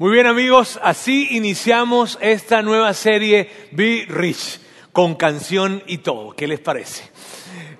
[0.00, 4.60] Muy bien amigos, así iniciamos esta nueva serie Be Rich,
[4.92, 6.36] con canción y todo.
[6.36, 7.10] ¿Qué les parece?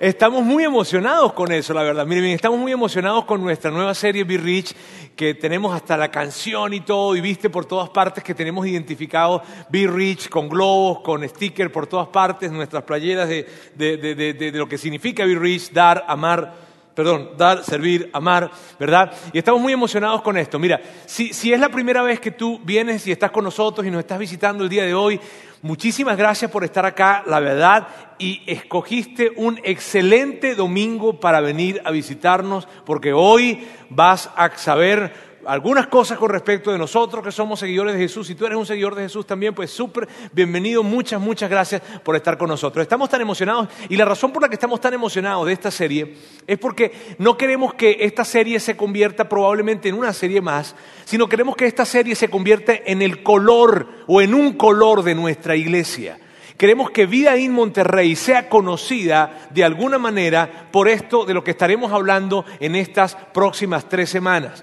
[0.01, 2.05] Estamos muy emocionados con eso, la verdad.
[2.07, 4.75] Miren, estamos muy emocionados con nuestra nueva serie Be Rich,
[5.15, 9.41] que tenemos hasta la canción y todo, y viste por todas partes que tenemos identificado
[9.69, 13.47] Be Rich con globos, con stickers por todas partes, nuestras playeras de,
[13.77, 16.68] de, de, de lo que significa Be Rich, dar, amar
[16.99, 19.13] perdón, dar, servir, amar, ¿verdad?
[19.33, 20.59] Y estamos muy emocionados con esto.
[20.59, 23.91] Mira, si, si, es la primera vez que tú vienes y estás con nosotros y
[23.93, 25.21] nos estás visitando el día de hoy,
[25.63, 27.87] muchísimas gracias por estar acá, la verdad,
[28.19, 35.87] y escogiste un excelente domingo para venir a visitarnos, porque hoy vas a saber algunas
[35.87, 38.27] cosas con respecto de nosotros que somos seguidores de Jesús.
[38.27, 40.83] Si tú eres un seguidor de Jesús también, pues súper bienvenido.
[40.83, 42.83] Muchas, muchas gracias por estar con nosotros.
[42.83, 46.17] Estamos tan emocionados y la razón por la que estamos tan emocionados de esta serie
[46.47, 50.77] es porque no queremos que esta serie se convierta probablemente en una serie más,
[51.07, 55.15] sino queremos que esta serie se convierta en el color o en un color de
[55.15, 56.19] nuestra iglesia.
[56.59, 61.53] Queremos que Vida en Monterrey sea conocida de alguna manera por esto de lo que
[61.53, 64.63] estaremos hablando en estas próximas tres semanas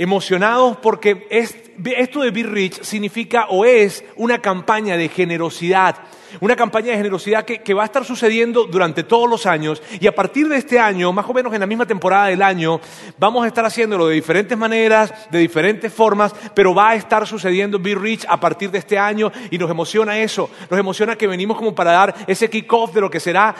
[0.00, 5.96] emocionados porque esto de Be Rich significa o es una campaña de generosidad
[6.40, 10.14] una campaña de generosidad que, va a estar sucediendo durante todos los años y a
[10.14, 12.80] partir de este año, más o menos en la misma temporada del año,
[13.18, 17.78] vamos a estar haciéndolo de diferentes maneras, de diferentes formas, pero va a estar sucediendo
[17.78, 21.56] Be Rich a partir de este año y nos emociona eso, nos emociona que venimos
[21.56, 23.54] como para dar ese kick-off de lo que será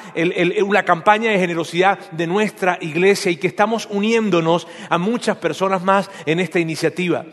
[0.64, 6.10] una campaña de generosidad de nuestra iglesia y que estamos uniéndonos a muchas personas más
[6.26, 7.24] en esta iniciativa.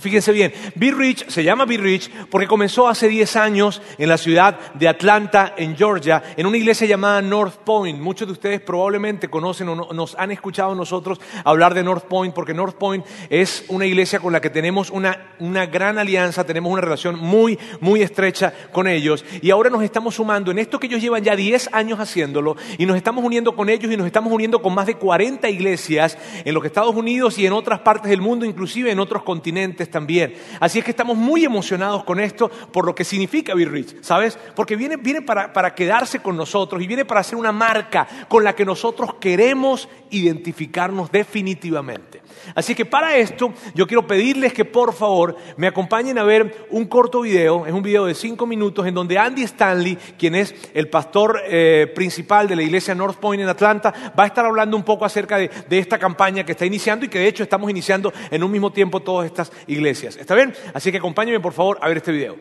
[0.00, 4.18] Fíjense bien, Be Rich se llama Be Rich porque comenzó hace 10 años en la
[4.18, 8.00] ciudad de Atlanta, en Georgia, en una iglesia llamada North Point.
[8.00, 12.52] Muchos de ustedes probablemente conocen o nos han escuchado nosotros hablar de North Point porque
[12.52, 16.82] North Point es una iglesia con la que tenemos una, una gran alianza, tenemos una
[16.82, 21.02] relación muy, muy estrecha con ellos y ahora nos estamos sumando en esto que ellos
[21.02, 24.60] llevan ya 10 años haciéndolo y nos estamos uniendo con ellos y nos estamos uniendo
[24.60, 28.44] con más de 40 iglesias en los Estados Unidos y en otras partes del mundo,
[28.44, 30.34] inclusive en otros continentes también.
[30.60, 34.38] Así es que estamos muy emocionados con esto por lo que significa Be Rich, ¿sabes?
[34.54, 38.44] Porque viene, viene para, para quedarse con nosotros y viene para ser una marca con
[38.44, 42.23] la que nosotros queremos identificarnos definitivamente.
[42.54, 46.86] Así que para esto yo quiero pedirles que por favor me acompañen a ver un
[46.86, 50.88] corto video, es un video de cinco minutos en donde Andy Stanley, quien es el
[50.88, 54.84] pastor eh, principal de la iglesia North Point en Atlanta, va a estar hablando un
[54.84, 58.12] poco acerca de, de esta campaña que está iniciando y que de hecho estamos iniciando
[58.30, 60.16] en un mismo tiempo todas estas iglesias.
[60.16, 60.54] ¿Está bien?
[60.72, 62.36] Así que acompáñenme por favor a ver este video.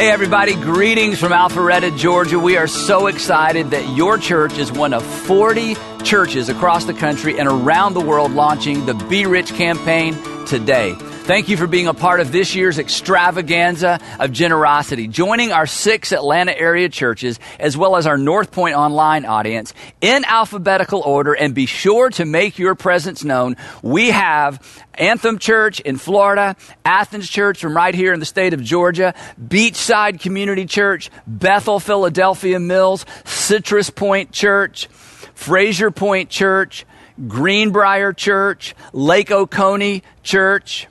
[0.00, 2.38] Hey, everybody, greetings from Alpharetta, Georgia.
[2.38, 7.38] We are so excited that your church is one of 40 churches across the country
[7.38, 10.14] and around the world launching the Be Rich campaign
[10.46, 10.96] today.
[11.30, 16.10] Thank you for being a part of this year's extravaganza of generosity, joining our six
[16.10, 21.54] Atlanta area churches as well as our North Point online audience in alphabetical order and
[21.54, 23.56] be sure to make your presence known.
[23.80, 28.60] We have Anthem Church in Florida, Athens Church from right here in the state of
[28.60, 34.88] Georgia, Beachside Community Church, Bethel, Philadelphia Mills, Citrus Point Church,
[35.34, 36.84] Fraser Point Church,
[37.28, 40.88] Greenbrier Church, Lake Oconee Church,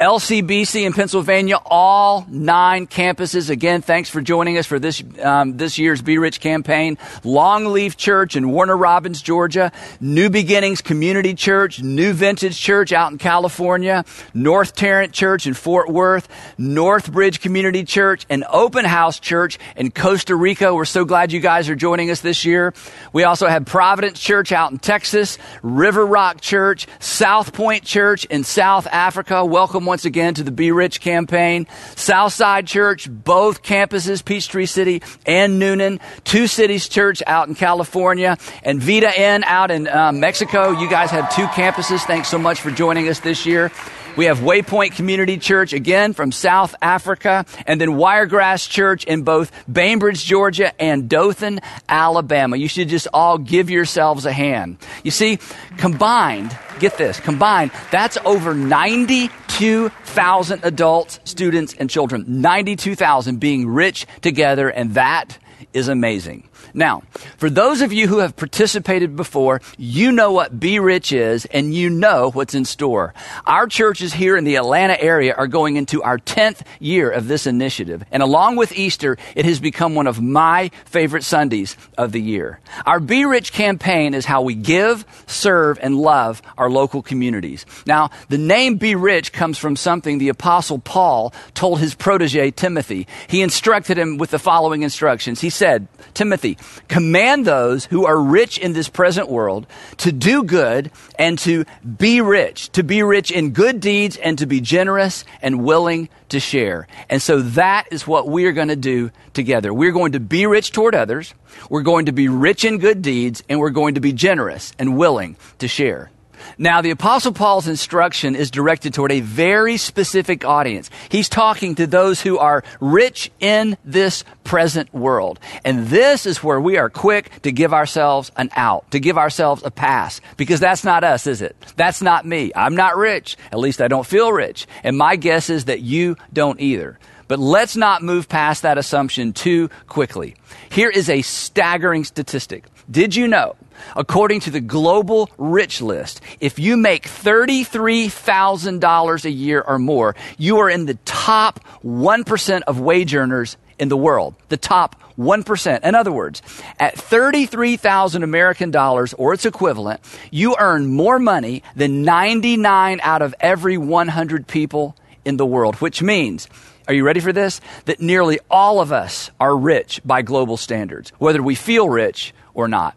[0.00, 3.48] LCBC in Pennsylvania, all nine campuses.
[3.48, 6.96] Again, thanks for joining us for this, um, this year's Be Rich campaign.
[7.22, 9.70] Longleaf Church in Warner Robins, Georgia.
[10.00, 11.80] New Beginnings Community Church.
[11.80, 14.04] New Vintage Church out in California.
[14.34, 16.28] North Tarrant Church in Fort Worth.
[16.58, 18.26] Northbridge Community Church.
[18.28, 20.74] And Open House Church in Costa Rica.
[20.74, 22.74] We're so glad you guys are joining us this year.
[23.12, 25.38] We also have Providence Church out in Texas.
[25.62, 26.88] River Rock Church.
[26.98, 29.44] South Point Church in South Africa.
[29.44, 31.66] Welcome welcome once again to the Be Rich campaign.
[31.94, 36.00] Southside Church, both campuses, Peachtree City and Noonan.
[36.24, 40.70] Two Cities Church out in California and Vita Inn out in uh, Mexico.
[40.70, 42.00] You guys have two campuses.
[42.06, 43.70] Thanks so much for joining us this year.
[44.16, 49.50] We have Waypoint Community Church, again from South Africa, and then Wiregrass Church in both
[49.70, 51.58] Bainbridge, Georgia, and Dothan,
[51.88, 52.56] Alabama.
[52.56, 54.78] You should just all give yourselves a hand.
[55.02, 55.40] You see,
[55.78, 62.24] combined, get this, combined, that's over 92,000 adults, students, and children.
[62.40, 65.38] 92,000 being rich together, and that
[65.72, 66.48] is amazing.
[66.74, 67.02] Now,
[67.36, 71.72] for those of you who have participated before, you know what Be Rich is and
[71.72, 73.14] you know what's in store.
[73.46, 77.46] Our churches here in the Atlanta area are going into our 10th year of this
[77.46, 78.04] initiative.
[78.10, 82.58] And along with Easter, it has become one of my favorite Sundays of the year.
[82.86, 87.66] Our Be Rich campaign is how we give, serve, and love our local communities.
[87.86, 93.06] Now, the name Be Rich comes from something the apostle Paul told his protege Timothy.
[93.28, 95.40] He instructed him with the following instructions.
[95.40, 99.66] He said, Timothy, command those who are rich in this present world
[99.98, 101.64] to do good and to
[101.98, 106.40] be rich, to be rich in good deeds and to be generous and willing to
[106.40, 106.86] share.
[107.08, 109.72] And so that is what we are going to do together.
[109.72, 111.34] We're going to be rich toward others,
[111.70, 114.96] we're going to be rich in good deeds, and we're going to be generous and
[114.96, 116.10] willing to share.
[116.58, 120.90] Now, the Apostle Paul's instruction is directed toward a very specific audience.
[121.08, 125.40] He's talking to those who are rich in this present world.
[125.64, 129.62] And this is where we are quick to give ourselves an out, to give ourselves
[129.64, 131.56] a pass, because that's not us, is it?
[131.76, 132.52] That's not me.
[132.54, 133.36] I'm not rich.
[133.52, 134.66] At least I don't feel rich.
[134.82, 136.98] And my guess is that you don't either.
[137.26, 140.36] But let's not move past that assumption too quickly.
[140.70, 142.66] Here is a staggering statistic.
[142.90, 143.56] Did you know
[143.96, 150.58] According to the Global Rich List, if you make $33,000 a year or more, you
[150.58, 154.34] are in the top 1% of wage earners in the world.
[154.48, 155.84] The top 1%.
[155.84, 156.42] In other words,
[156.78, 160.00] at 33,000 American dollars or its equivalent,
[160.30, 166.02] you earn more money than 99 out of every 100 people in the world, which
[166.02, 166.48] means
[166.86, 167.62] are you ready for this?
[167.86, 172.68] That nearly all of us are rich by global standards, whether we feel rich or
[172.68, 172.94] not.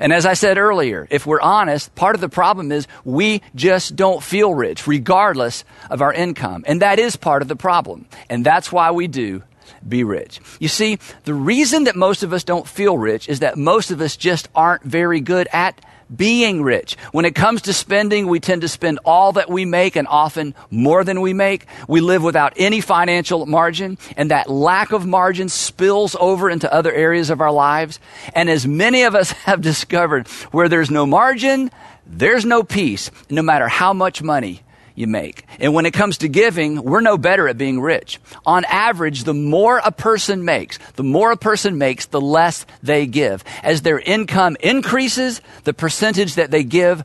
[0.00, 3.94] And as I said earlier, if we're honest, part of the problem is we just
[3.94, 6.64] don't feel rich, regardless of our income.
[6.66, 8.06] And that is part of the problem.
[8.28, 9.42] And that's why we do
[9.86, 10.40] be rich.
[10.58, 14.00] You see, the reason that most of us don't feel rich is that most of
[14.00, 15.80] us just aren't very good at
[16.14, 16.96] being rich.
[17.12, 20.54] When it comes to spending, we tend to spend all that we make and often
[20.70, 21.66] more than we make.
[21.88, 26.92] We live without any financial margin, and that lack of margin spills over into other
[26.92, 27.98] areas of our lives.
[28.34, 31.70] And as many of us have discovered, where there's no margin,
[32.06, 34.62] there's no peace, no matter how much money
[35.00, 35.44] you make.
[35.58, 38.20] And when it comes to giving, we're no better at being rich.
[38.46, 43.06] On average, the more a person makes, the more a person makes, the less they
[43.06, 43.42] give.
[43.62, 47.02] As their income increases, the percentage that they give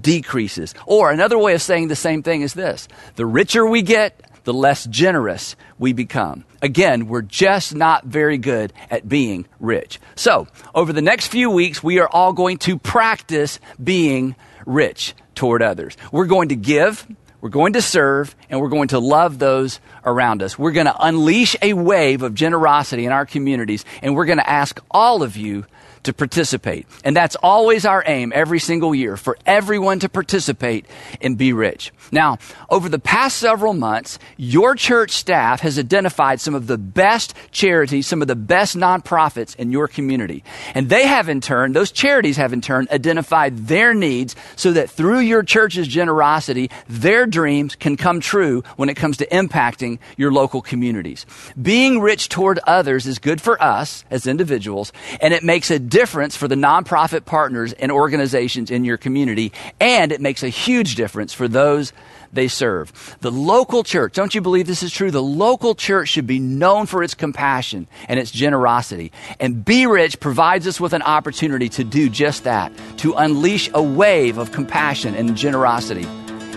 [0.00, 0.74] decreases.
[0.84, 4.52] Or another way of saying the same thing is this the richer we get, the
[4.52, 6.44] less generous we become.
[6.62, 10.00] Again, we're just not very good at being rich.
[10.14, 14.34] So, over the next few weeks, we are all going to practice being
[14.64, 15.96] rich toward others.
[16.10, 17.06] We're going to give
[17.40, 20.58] we're going to serve and we're going to love those around us.
[20.58, 24.48] We're going to unleash a wave of generosity in our communities and we're going to
[24.48, 25.66] ask all of you
[26.06, 26.86] to participate.
[27.04, 30.86] And that's always our aim every single year for everyone to participate
[31.20, 31.92] and be rich.
[32.10, 32.38] Now,
[32.70, 38.06] over the past several months, your church staff has identified some of the best charities,
[38.06, 40.42] some of the best nonprofits in your community.
[40.74, 44.90] And they have in turn, those charities have in turn identified their needs so that
[44.90, 50.32] through your church's generosity, their dreams can come true when it comes to impacting your
[50.32, 51.26] local communities.
[51.60, 56.36] Being rich toward others is good for us as individuals, and it makes a difference
[56.36, 59.50] for the nonprofit partners and organizations in your community,
[59.80, 61.94] and it makes a huge difference for those
[62.34, 63.16] they serve.
[63.22, 65.10] The local church, don't you believe this is true?
[65.10, 69.10] The local church should be known for its compassion and its generosity.
[69.40, 73.82] And Be Rich provides us with an opportunity to do just that, to unleash a
[73.82, 76.06] wave of compassion and generosity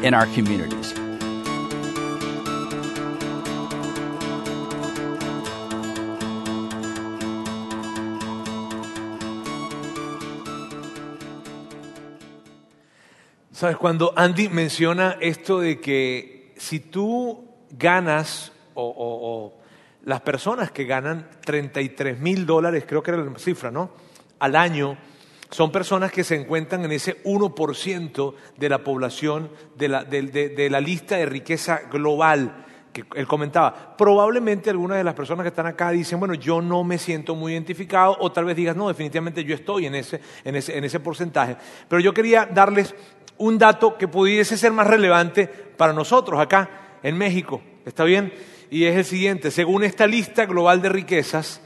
[0.06, 0.94] in our communities.
[13.60, 19.54] Sabes, cuando Andy menciona esto de que si tú ganas o,
[20.06, 23.90] las personas que ganan 33 mil dólares, creo que era la cifra, ¿no?
[24.40, 24.98] Al año,
[25.50, 30.80] son personas que se encuentran en ese 1% de la población, de la, de la
[30.80, 33.96] lista de riqueza global que él comentaba.
[33.98, 37.54] Probablemente algunas de las personas que están acá dicen, bueno, yo no me siento muy
[37.54, 41.00] identificado, o tal vez digas, no, definitivamente yo estoy en ese, en ese, en ese
[41.00, 41.58] porcentaje.
[41.88, 42.96] Pero yo quería darles
[43.40, 47.64] un dato que pudiese ser más relevante para nosotros acá en México.
[47.86, 48.32] ¿Está bien?
[48.70, 51.62] Y es el siguiente, según esta lista global de riquezas,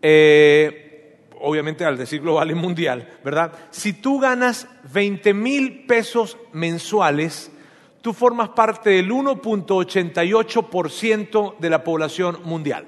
[0.00, 3.52] eh, obviamente al decir global y mundial, ¿verdad?
[3.70, 7.52] Si tú ganas 20 mil pesos mensuales,
[8.00, 12.86] tú formas parte del 1.88% de la población mundial.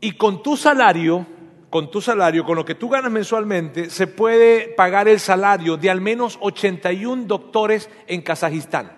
[0.00, 1.26] Y con tu salario,
[1.74, 5.90] con tu salario, con lo que tú ganas mensualmente, se puede pagar el salario de
[5.90, 8.92] al menos 81 doctores en Kazajistán.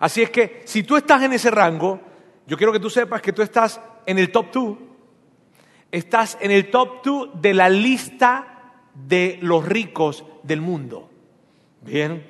[0.00, 2.00] Así es que si tú estás en ese rango,
[2.48, 4.78] yo quiero que tú sepas que tú estás en el top 2,
[5.92, 11.10] estás en el top 2 de la lista de los ricos del mundo.
[11.80, 12.26] Bien,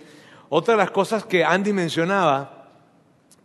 [0.50, 2.68] otra de las cosas que Andy mencionaba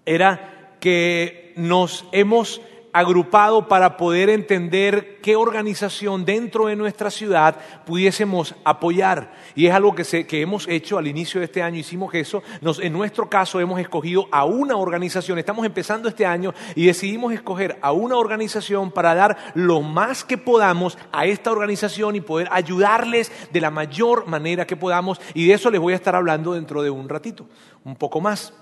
[0.05, 2.61] era que nos hemos
[2.93, 9.33] agrupado para poder entender qué organización dentro de nuestra ciudad pudiésemos apoyar.
[9.55, 12.41] Y es algo que, que hemos hecho al inicio de este año, hicimos eso.
[12.61, 17.33] Nos, en nuestro caso hemos escogido a una organización, estamos empezando este año y decidimos
[17.33, 22.47] escoger a una organización para dar lo más que podamos a esta organización y poder
[22.51, 25.19] ayudarles de la mayor manera que podamos.
[25.33, 27.47] Y de eso les voy a estar hablando dentro de un ratito,
[27.83, 28.53] un poco más.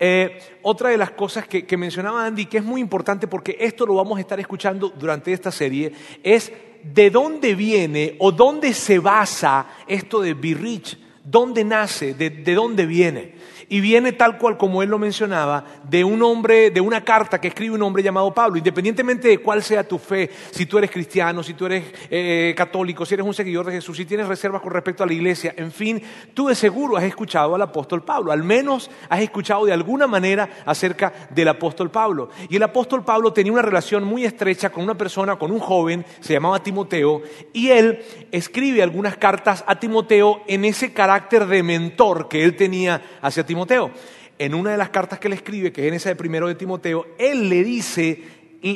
[0.00, 3.94] Eh, otra de las cosas que, mencionaba Andy, que es muy importante porque esto lo
[3.94, 6.52] vamos a estar escuchando durante esta serie, es
[6.82, 12.86] de dónde viene o dónde se basa esto de Be Rich, dónde nace, de dónde
[12.86, 13.34] viene
[13.68, 17.48] y viene tal cual como él lo mencionaba, de un hombre, de una carta que
[17.48, 21.42] escribe un hombre llamado Pablo, independientemente de cuál sea tu fe, si tú eres cristiano,
[21.42, 24.72] si tú eres eh, católico, si eres un seguidor de Jesús, si tienes reservas con
[24.72, 28.42] respecto a la iglesia, en fin, tú de seguro has escuchado al apóstol Pablo, al
[28.42, 32.30] menos has escuchado de alguna manera acerca del apóstol Pablo.
[32.48, 36.06] Y el apóstol Pablo tenía una relación muy estrecha con una persona, con un joven,
[36.20, 37.22] se llamaba Timoteo,
[37.52, 43.02] y él escribe algunas cartas a Timoteo en ese carácter de mentor que él tenía
[43.20, 43.57] hacia Timoteo.
[43.58, 43.90] Timoteo.
[44.38, 46.54] En una de las cartas que le escribe, que es en esa de primero de
[46.54, 48.22] Timoteo, él le dice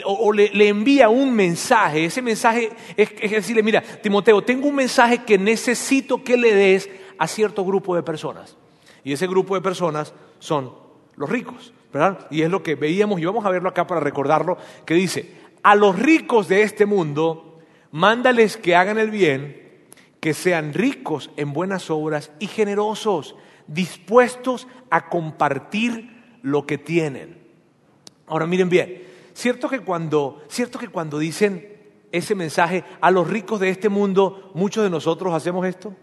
[0.04, 2.04] o, le, envía un mensaje.
[2.04, 6.90] Ese mensaje es, es decirle, mira, Timoteo, tengo un mensaje que necesito que le des
[7.18, 8.56] a cierto grupo de personas.
[9.04, 10.72] Y ese grupo de personas son
[11.16, 12.26] los ricos, ¿verdad?
[12.30, 15.76] Y es lo que veíamos, y vamos a verlo acá para recordarlo, que dice, a
[15.76, 17.60] los ricos de este mundo,
[17.92, 19.62] mándales que hagan el bien,
[20.20, 23.36] que sean ricos en buenas obras y generosos
[23.66, 27.38] dispuestos a compartir lo que tienen.
[28.26, 29.02] Ahora miren bien,
[29.34, 31.72] cierto que cuando, cierto que cuando dicen
[32.12, 35.94] ese mensaje a los ricos de este mundo, muchos de nosotros hacemos esto.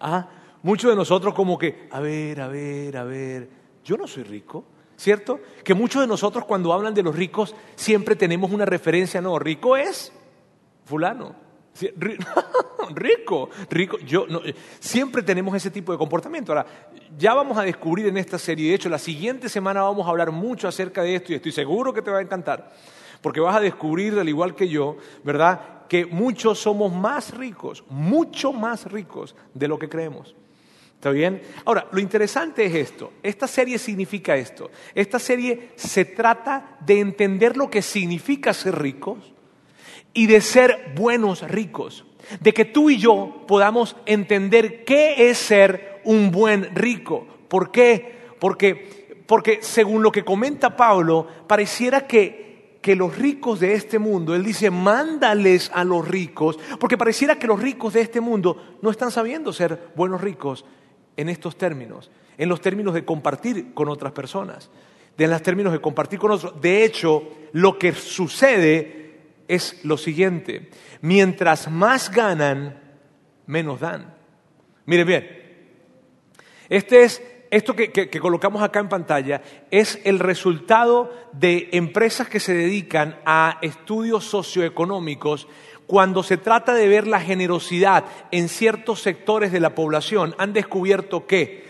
[0.00, 0.28] Ah,
[0.62, 3.50] muchos de nosotros como que, a ver, a ver, a ver,
[3.84, 4.64] yo no soy rico,
[4.96, 5.40] ¿cierto?
[5.64, 9.76] Que muchos de nosotros cuando hablan de los ricos siempre tenemos una referencia, no, rico
[9.76, 10.12] es
[10.84, 11.47] fulano.
[12.94, 13.98] rico, rico.
[13.98, 14.26] Yo,
[14.80, 16.52] siempre tenemos ese tipo de comportamiento.
[16.52, 16.66] Ahora,
[17.16, 20.30] ya vamos a descubrir en esta serie, de hecho, la siguiente semana vamos a hablar
[20.30, 22.72] mucho acerca de esto y estoy seguro que te va a encantar,
[23.20, 28.52] porque vas a descubrir, al igual que yo, ¿verdad?, que muchos somos más ricos, mucho
[28.52, 30.34] más ricos de lo que creemos.
[30.94, 31.40] ¿Está bien?
[31.64, 33.12] Ahora, lo interesante es esto.
[33.22, 34.70] Esta serie significa esto.
[34.94, 39.32] Esta serie se trata de entender lo que significa ser ricos
[40.12, 42.04] y de ser buenos ricos.
[42.40, 47.26] De que tú y yo podamos entender qué es ser un buen rico.
[47.48, 48.18] ¿Por qué?
[48.38, 54.34] Porque, porque según lo que comenta Pablo, pareciera que, que los ricos de este mundo,
[54.34, 58.90] él dice, mándales a los ricos, porque pareciera que los ricos de este mundo no
[58.90, 60.64] están sabiendo ser buenos ricos
[61.16, 64.70] en estos términos, en los términos de compartir con otras personas,
[65.18, 66.60] en los términos de compartir con otros.
[66.60, 69.07] De hecho, lo que sucede
[69.48, 72.80] es lo siguiente, mientras más ganan,
[73.46, 74.14] menos dan.
[74.86, 75.28] Mire bien,
[76.68, 82.40] este es, esto que, que, colocamos acá en pantalla es el resultado de empresas que
[82.40, 85.48] se dedican a estudios socioeconómicos
[85.86, 91.26] cuando se trata de ver la generosidad en ciertos sectores de la población, han descubierto
[91.26, 91.66] que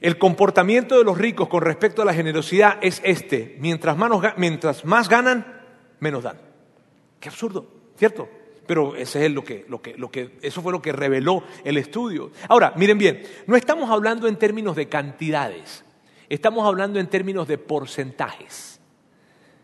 [0.00, 3.56] el comportamiento de los ricos con respecto a la generosidad es este.
[3.58, 3.96] Mientras
[4.84, 5.60] más ganan,
[5.98, 6.51] menos dan.
[7.22, 8.28] Qué absurdo, ¿cierto?
[8.66, 11.78] Pero ese es lo que, lo que, lo que, eso fue lo que reveló el
[11.78, 12.32] estudio.
[12.48, 15.84] Ahora, miren bien, no estamos hablando en términos de cantidades,
[16.28, 18.80] estamos hablando en términos de porcentajes.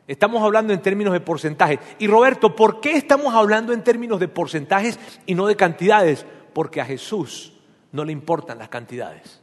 [0.06, 1.80] Estamos hablando en términos de porcentajes.
[1.98, 6.24] Y Roberto, ¿por qué estamos hablando en términos de porcentajes y no de cantidades?
[6.54, 7.54] Porque a Jesús
[7.90, 9.42] no le importan las cantidades,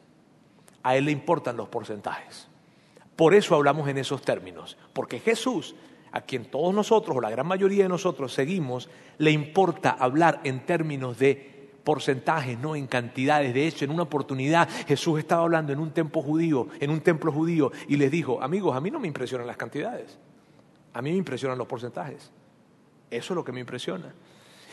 [0.83, 2.47] a Él le importan los porcentajes.
[3.17, 5.75] Por eso hablamos en esos términos, porque Jesús
[6.15, 10.65] a quien todos nosotros, o la gran mayoría de nosotros, seguimos, le importa hablar en
[10.65, 13.53] términos de porcentajes, no en cantidades.
[13.53, 17.33] De hecho, en una oportunidad Jesús estaba hablando en un templo judío, en un templo
[17.33, 20.17] judío, y les dijo, amigos, a mí no me impresionan las cantidades,
[20.93, 22.31] a mí me impresionan los porcentajes.
[23.11, 24.13] Eso es lo que me impresiona.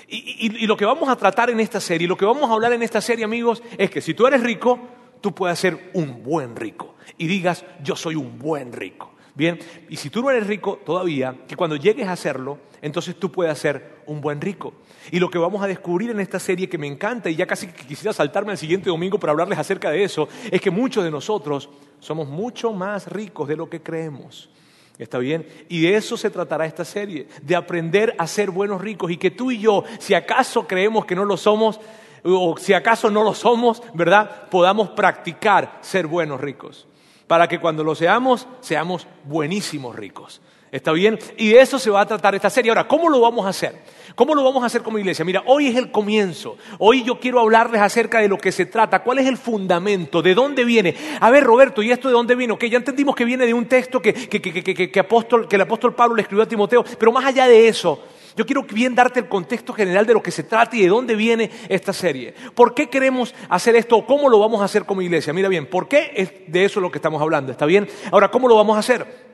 [0.07, 2.73] Y, y, lo que vamos a tratar en esta serie, lo que vamos a hablar
[2.73, 4.79] en esta serie, amigos, es que si tú eres rico,
[5.21, 6.95] tú puedes ser un buen rico.
[7.19, 9.12] Y digas, yo soy un buen rico.
[9.35, 9.59] Bien,
[9.89, 13.59] y si tú no eres rico todavía, que cuando llegues a hacerlo, entonces tú puedes
[13.59, 14.75] ser un buen rico.
[15.11, 17.69] Y lo que vamos a descubrir en esta serie que me encanta, y ya casi
[17.69, 21.71] quisiera saltarme al siguiente domingo para hablarles acerca de eso, es que muchos de nosotros
[21.99, 24.51] somos mucho más ricos de lo que creemos.
[24.99, 25.47] ¿Está bien?
[25.71, 29.31] Y de eso se tratará esta serie, de aprender a ser buenos ricos y que
[29.31, 31.81] tú y yo, si acaso creemos que no lo somos,
[32.23, 34.49] o si acaso no lo somos, ¿verdad?
[34.51, 36.87] Podamos practicar ser buenos ricos
[37.33, 40.43] para que cuando lo seamos, seamos buenísimos ricos.
[40.71, 41.19] ¿Está bien?
[41.39, 42.71] Y de eso se va a tratar esta serie.
[42.71, 43.75] Ahora, ¿cómo lo vamos a hacer?
[44.15, 45.25] ¿Cómo lo vamos a hacer como iglesia?
[45.25, 46.59] Mira, hoy es el comienzo.
[46.79, 49.03] Hoy yo quiero hablarles acerca de lo que se trata.
[49.03, 50.21] ¿Cuál es el fundamento?
[50.21, 50.95] ¿De dónde viene?
[51.21, 52.59] A ver, Roberto, ¿y esto de dónde vino?
[52.59, 55.63] Que ya entendimos que viene de un texto que, que, que, que, apóstol, que el
[55.63, 56.85] apóstol Pablo le escribió a Timoteo.
[56.99, 57.99] Pero más allá de eso,
[58.37, 61.15] yo quiero bien darte el contexto general de lo que se trata y de dónde
[61.15, 62.35] viene esta serie.
[62.55, 64.07] ¿Por qué queremos hacer esto?
[64.07, 65.33] ¿Cómo lo vamos a hacer como iglesia?
[65.33, 67.53] Mira bien, ¿por qué es de eso lo que estamos hablando?
[67.53, 67.89] ¿Está bien?
[68.11, 69.33] Ahora, ¿cómo lo vamos a hacer?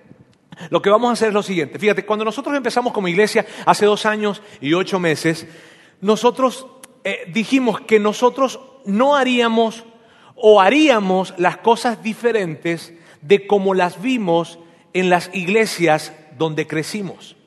[0.71, 1.79] Lo que vamos a hacer es lo siguiente.
[1.79, 5.47] Fíjate, cuando nosotros empezamos como iglesia hace dos años y ocho meses,
[6.01, 6.67] nosotros
[7.05, 9.85] eh, dijimos que nosotros no haríamos
[10.35, 14.59] o haríamos las cosas diferentes de como las vimos
[14.93, 17.38] en las iglesias donde crecimos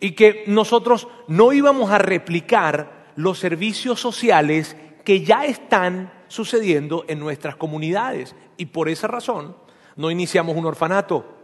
[0.00, 7.20] y que nosotros no íbamos a replicar los servicios sociales que ya están sucediendo en
[7.20, 8.34] nuestras comunidades.
[8.56, 9.56] Y por esa razón
[9.96, 11.39] no iniciamos un orfanato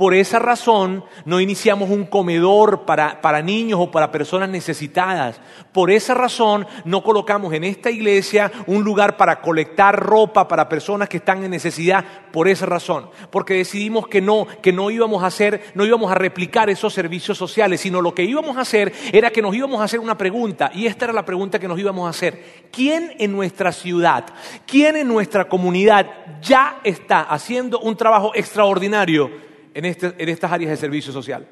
[0.00, 5.38] por esa razón no iniciamos un comedor para, para, niños o para personas necesitadas.
[5.72, 11.06] Por esa razón no colocamos en esta iglesia un lugar para colectar ropa para personas
[11.10, 12.02] que están en necesidad.
[12.32, 13.10] Por esa razón.
[13.30, 17.36] Porque decidimos que no, que no íbamos a hacer, no íbamos a replicar esos servicios
[17.36, 20.70] sociales, sino lo que íbamos a hacer era que nos íbamos a hacer una pregunta.
[20.72, 22.68] Y esta era la pregunta que nos íbamos a hacer.
[22.72, 24.24] ¿Quién en nuestra ciudad,
[24.66, 26.06] quién en nuestra comunidad
[26.40, 29.49] ya está haciendo un trabajo extraordinario?
[29.74, 31.46] Este, en, estas áreas de servicio social.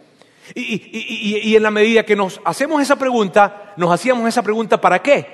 [0.55, 5.27] Y, en la medida que nos hacemos esa pregunta, nos hacíamos esa pregunta ¿para qué?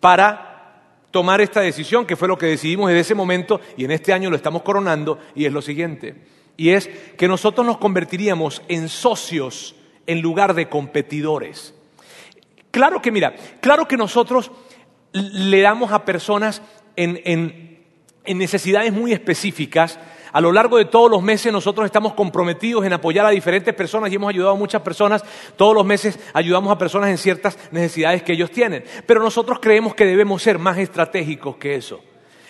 [0.00, 4.12] Para tomar esta decisión, que fue lo que decidimos en ese momento y en este
[4.12, 6.14] año lo estamos coronando, y es lo siguiente.
[6.56, 9.74] Y es que nosotros nos convertiríamos en socios
[10.06, 11.74] en lugar de competidores.
[12.70, 14.50] Claro que, mira, claro que nosotros
[15.12, 16.60] le damos a personas
[16.96, 17.78] en
[18.26, 19.98] necesidades muy específicas,
[20.34, 24.10] a lo largo de todos los meses nosotros estamos comprometidos en apoyar a diferentes personas
[24.10, 25.22] y hemos ayudado a muchas personas.
[25.54, 28.82] Todos los meses ayudamos a personas en ciertas necesidades que ellos tienen.
[29.06, 32.00] Pero nosotros creemos que debemos ser más estratégicos que eso.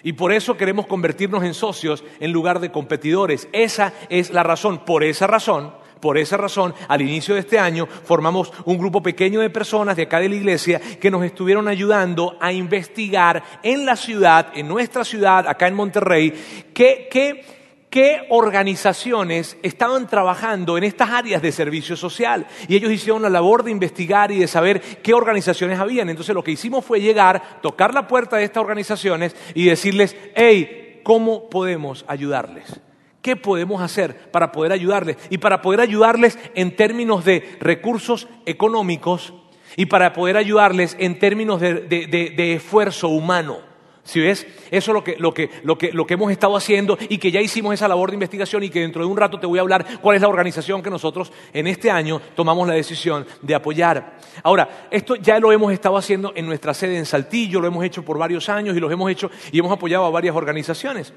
[0.02, 3.48] Y por eso queremos convertirnos en socios en lugar de competidores.
[3.52, 4.86] Esa es la razón.
[4.86, 9.40] Por esa razón, por esa razón, al inicio de este año formamos un grupo pequeño
[9.40, 13.96] de personas de acá de la iglesia que nos estuvieron ayudando a investigar en la
[13.96, 16.32] ciudad, en nuestra ciudad, acá en Monterrey,
[16.72, 17.63] qué, qué
[17.94, 22.44] qué organizaciones estaban trabajando en estas áreas de servicio social.
[22.66, 26.10] Y ellos hicieron la labor de investigar y de saber qué organizaciones habían.
[26.10, 31.02] Entonces lo que hicimos fue llegar, tocar la puerta de estas organizaciones y decirles, hey,
[31.04, 32.80] ¿cómo podemos ayudarles?
[33.22, 35.16] ¿Qué podemos hacer para poder ayudarles?
[35.30, 39.34] Y para poder ayudarles en términos de recursos económicos
[39.76, 43.73] y para poder ayudarles en términos de, esfuerzo humano.
[44.04, 46.98] Si ves, eso es lo que, lo, que, lo, que, lo que hemos estado haciendo
[47.08, 49.46] y que ya hicimos esa labor de investigación y que dentro de un rato te
[49.46, 53.26] voy a hablar cuál es la organización que nosotros en este año tomamos la decisión
[53.40, 54.18] de apoyar.
[54.42, 58.04] Ahora, esto ya lo hemos estado haciendo en nuestra sede en Saltillo, lo hemos hecho
[58.04, 61.14] por varios años y lo hemos hecho y hemos apoyado a varias organizaciones.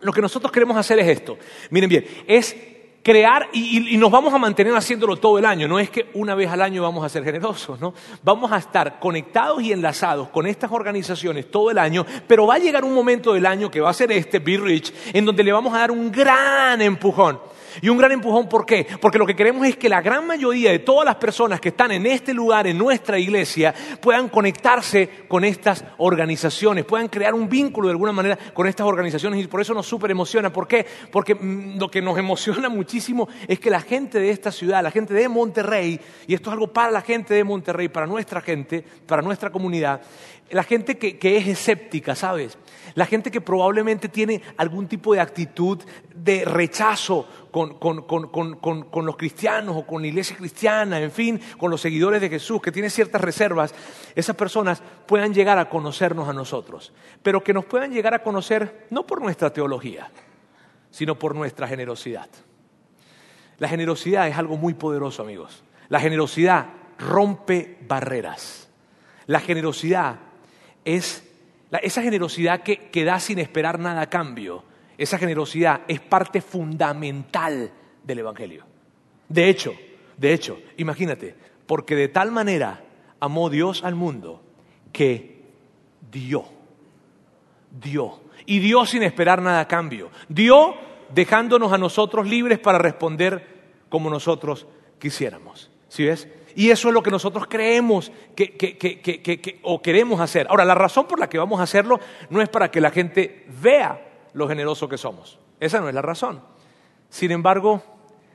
[0.00, 1.38] Lo que nosotros queremos hacer es esto.
[1.70, 2.54] Miren bien, es
[3.02, 5.68] crear y, nos vamos a mantener haciéndolo todo el año.
[5.68, 7.94] No es que una vez al año vamos a ser generosos, ¿no?
[8.22, 12.58] Vamos a estar conectados y enlazados con estas organizaciones todo el año, pero va a
[12.58, 15.52] llegar un momento del año que va a ser este, Be Rich, en donde le
[15.52, 17.51] vamos a dar un gran empujón.
[17.80, 18.86] Y un gran empujón, ¿por qué?
[19.00, 21.92] Porque lo que queremos es que la gran mayoría de todas las personas que están
[21.92, 27.88] en este lugar, en nuestra iglesia, puedan conectarse con estas organizaciones, puedan crear un vínculo
[27.88, 30.52] de alguna manera con estas organizaciones y por eso nos súper emociona.
[30.52, 30.86] ¿Por qué?
[31.10, 34.90] Porque mm, lo que nos emociona muchísimo es que la gente de esta ciudad, la
[34.90, 38.84] gente de Monterrey, y esto es algo para la gente de Monterrey, para nuestra gente,
[39.06, 40.02] para nuestra comunidad,
[40.52, 42.58] la gente que, es escéptica, ¿sabes?
[42.94, 45.78] La gente que probablemente tiene algún tipo de actitud
[46.14, 52.20] de rechazo con, los cristianos o con la iglesia cristiana, en fin, con los seguidores
[52.20, 53.74] de Jesús, que tiene ciertas reservas,
[54.16, 58.86] esas personas puedan llegar a conocernos a nosotros, pero que nos puedan llegar a conocer
[58.90, 60.10] no por nuestra teología,
[60.90, 62.28] sino por nuestra generosidad.
[63.58, 65.62] La generosidad es algo muy poderoso, amigos.
[65.88, 66.66] La generosidad
[66.98, 68.68] rompe barreras.
[69.26, 70.16] La generosidad
[70.84, 71.28] es
[71.80, 74.64] esa generosidad que, da sin esperar nada a cambio.
[75.02, 77.70] Esa generosidad es parte fundamental
[78.04, 78.64] del Evangelio.
[79.28, 79.74] De hecho,
[80.16, 81.34] de hecho, imagínate,
[81.66, 82.84] porque de tal manera
[83.18, 84.42] amó Dios al mundo
[84.92, 85.42] que
[86.10, 86.44] dio,
[87.70, 90.74] dio, y dio sin esperar nada a cambio, dio
[91.14, 94.66] dejándonos a nosotros libres para responder como nosotros
[94.98, 95.70] quisiéramos.
[95.88, 96.28] ¿Sí ves?
[96.54, 100.46] Y eso es lo que nosotros creemos que, o queremos hacer.
[100.48, 101.98] Ahora, la razón por la que vamos a hacerlo
[102.30, 105.38] no es para que la gente vea lo generoso que somos.
[105.60, 106.40] Esa no es la razón.
[107.08, 107.82] Sin embargo,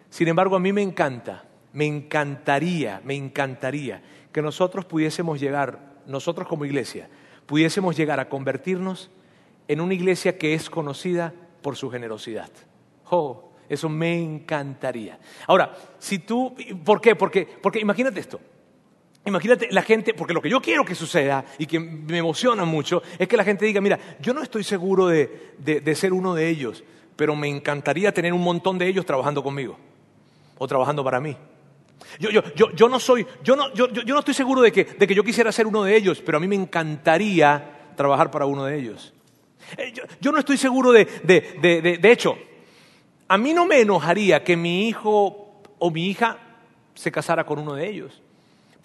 [0.09, 6.47] sin embargo, a mí me encanta, me encantaría, me encantaría que nosotros pudiésemos llegar, nosotros
[6.47, 7.09] como iglesia,
[7.45, 9.09] pudiésemos llegar a convertirnos
[9.67, 12.49] en una iglesia que es conocida por su generosidad.
[13.09, 15.19] Oh, eso me encantaría.
[15.47, 16.55] Ahora, si tú,
[16.85, 17.15] ¿por qué?
[17.15, 18.39] Porque, porque imagínate esto.
[19.27, 23.03] Imagínate la gente, porque lo que yo quiero que suceda y que me emociona mucho
[23.19, 26.47] es que la gente diga, mira, yo no estoy seguro de, de, ser uno de
[26.47, 26.81] ellos,
[27.17, 29.77] pero me encantaría tener un montón de ellos trabajando conmigo
[30.57, 31.35] o trabajando para mí.
[32.19, 34.85] Yo, yo, yo, yo no soy, yo no, yo, yo no estoy seguro de que,
[34.85, 38.45] de que yo quisiera ser uno de ellos, pero a mí me encantaría trabajar para
[38.45, 39.13] uno de ellos.
[39.77, 42.37] Eh, yo, no estoy seguro de, de, de hecho,
[43.27, 46.37] a mí no me enojaría que mi hijo o mi hija
[46.93, 48.21] se casara con uno de ellos.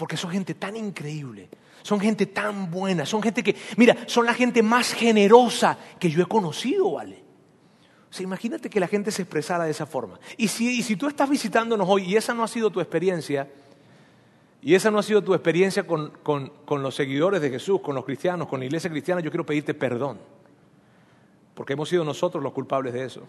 [0.03, 1.49] Porque son gente tan increíble,
[1.83, 6.21] son gente tan buena, son gente que, mira, son la gente más generosa que yo
[6.21, 7.23] he conocido, ¿vale?
[8.11, 10.19] O sea, imagínate que la gente se expresara de esa forma.
[10.37, 13.49] Y si, si tú estás visitándonos hoy y esa no ha sido tu experiencia,
[14.61, 18.05] y esa no ha sido tu experiencia con, con los seguidores de Jesús, con los
[18.05, 20.19] cristianos, con la iglesia cristiana, yo quiero pedirte perdón.
[21.55, 23.23] Porque hemos sido nosotros los culpables de eso.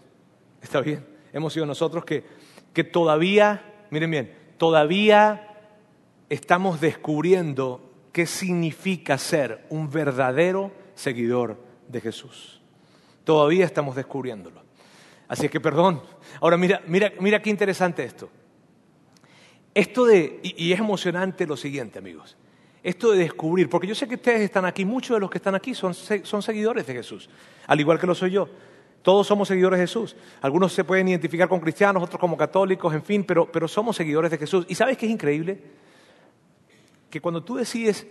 [0.60, 1.06] ¿Está bien?
[1.32, 2.24] Hemos sido nosotros que,
[2.72, 5.53] que todavía, miren bien, todavía
[6.34, 7.80] estamos descubriendo
[8.12, 12.60] qué significa ser un verdadero seguidor de Jesús.
[13.24, 14.62] Todavía estamos descubriéndolo.
[15.28, 16.02] Así es que perdón.
[16.40, 18.28] Ahora mira, mira, mira qué interesante esto.
[19.72, 22.36] Esto de, y, es emocionante lo siguiente, amigos.
[22.82, 25.54] Esto de descubrir, porque yo sé que ustedes están aquí, muchos de los que están
[25.54, 27.30] aquí son, son seguidores de Jesús,
[27.66, 28.48] al igual que lo soy yo.
[29.02, 30.16] Todos somos seguidores de Jesús.
[30.40, 34.30] Algunos se pueden identificar con cristianos, otros como católicos, en fin, pero, pero somos seguidores
[34.30, 34.66] de Jesús.
[34.68, 35.60] ¿Y sabes qué es increíble?
[37.14, 38.08] Que cuando tú decides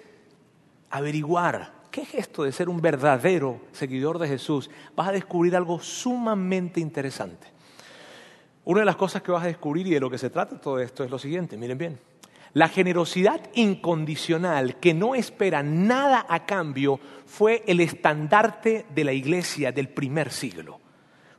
[0.90, 5.82] averiguar qué es esto de ser un verdadero seguidor de Jesús, vas a descubrir algo
[5.82, 7.48] sumamente interesante.
[8.64, 10.80] Una de las cosas que vas a descubrir y de lo que se trata todo
[10.80, 12.00] esto es lo siguiente, miren bien.
[12.54, 19.74] La generosidad incondicional que no espera nada a cambio fue el estandarte de la iglesia
[19.74, 20.80] del primer siglo.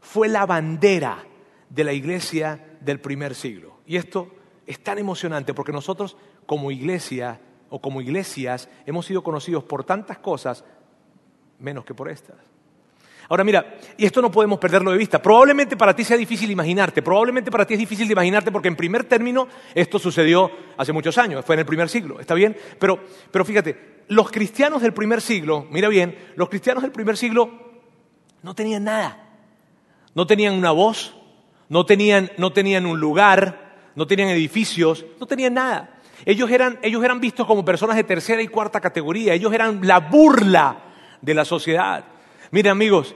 [0.03, 1.25] Fue la bandera
[1.71, 3.79] de la iglesia del primer siglo.
[3.87, 4.29] Y esto
[4.67, 7.41] es tan emocionante porque nosotros como iglesia
[7.75, 10.65] o como iglesias hemos sido conocidos por tantas cosas
[11.59, 12.37] menos que por estas.
[13.29, 15.21] Ahora mira, y esto no podemos perderlo de vista.
[15.21, 18.77] Probablemente para ti sea difícil imaginarte, probablemente para ti es difícil de imaginarte porque en
[18.77, 22.57] primer término esto sucedió hace muchos años, fue en el primer siglo, ¿está bien?
[22.79, 23.01] Pero,
[23.33, 27.51] pero fíjate, los cristianos del primer siglo, mira bien, los cristianos del primer siglo
[28.43, 29.33] no tenían nada.
[30.15, 31.17] No tenían una voz,
[31.69, 35.94] no tenían, no tenían un lugar, no tenían edificios, no tenían nada.
[36.27, 40.77] Ellos eran, vistos como personas de tercera y cuarta categoría, ellos eran la burla
[41.21, 42.05] de la sociedad.
[42.51, 43.15] Miren amigos,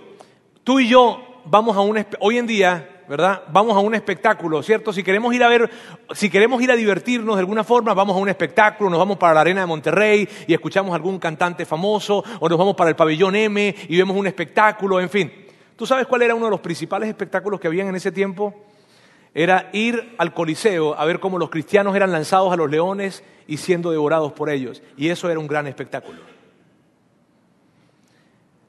[0.62, 3.44] tú y yo vamos a un, hoy en día, ¿verdad?
[3.48, 4.92] Vamos a un espectáculo, ¿cierto?
[4.92, 5.70] Si queremos ir a ver,
[6.12, 9.34] si queremos ir a divertirnos de alguna forma, vamos a un espectáculo, nos vamos para
[9.34, 12.96] la arena de Monterrey y escuchamos a algún cantante famoso, o nos vamos para el
[12.96, 15.32] pabellón M y vemos un espectáculo, en fin.
[15.76, 18.54] ¿Tú sabes cuál era uno de los principales espectáculos que habían en ese tiempo?
[19.34, 23.56] Era ir al Coliseo a ver cómo los cristianos eran lanzados a los leones y
[23.56, 24.82] siendo devorados por ellos.
[24.96, 26.20] Y eso era un gran espectáculo.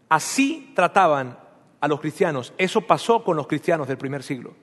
[0.10, 1.38] Así trataban
[1.80, 2.54] a los cristianos.
[2.58, 4.54] Eso pasó con los cristianos del primer siglo.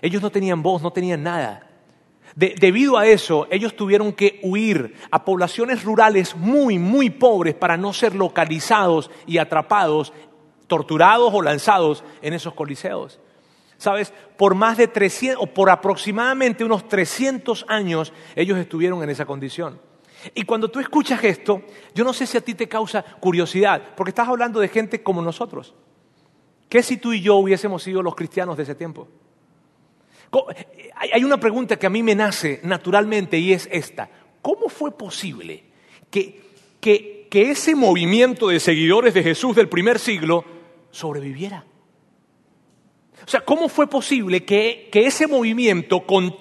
[0.00, 1.68] Ellos no tenían voz, no tenían nada.
[2.36, 7.92] debido a eso, ellos tuvieron que huir a poblaciones rurales muy, muy pobres para no
[7.92, 10.12] ser localizados y atrapados,
[10.66, 13.20] torturados o lanzados en esos coliseos.
[13.84, 14.14] ¿Sabes?
[14.38, 19.78] Por más de 300, o por aproximadamente unos 300 años, ellos estuvieron en esa condición.
[20.34, 21.60] Y cuando tú escuchas esto,
[21.94, 25.20] yo no sé si a ti te causa curiosidad, porque estás hablando de gente como
[25.20, 25.74] nosotros.
[26.70, 29.06] ¿Qué si tú y yo hubiésemos sido los cristianos de ese tiempo?
[31.12, 34.08] Hay una pregunta que a mí me nace naturalmente y es esta.
[34.40, 35.62] ¿Cómo fue posible
[36.10, 36.40] que,
[36.80, 40.42] que ese movimiento de seguidores de Jesús del primer siglo
[40.90, 41.66] sobreviviera?
[43.26, 46.36] O sea, ¿cómo fue posible que, ese movimiento con,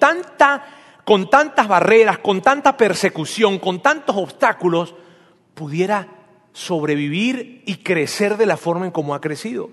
[1.05, 4.93] con tantas barreras, con tanta persecución, con tantos obstáculos,
[5.53, 6.07] pudiera
[6.51, 9.69] sobrevivir y crecer de la forma en como ha crecido?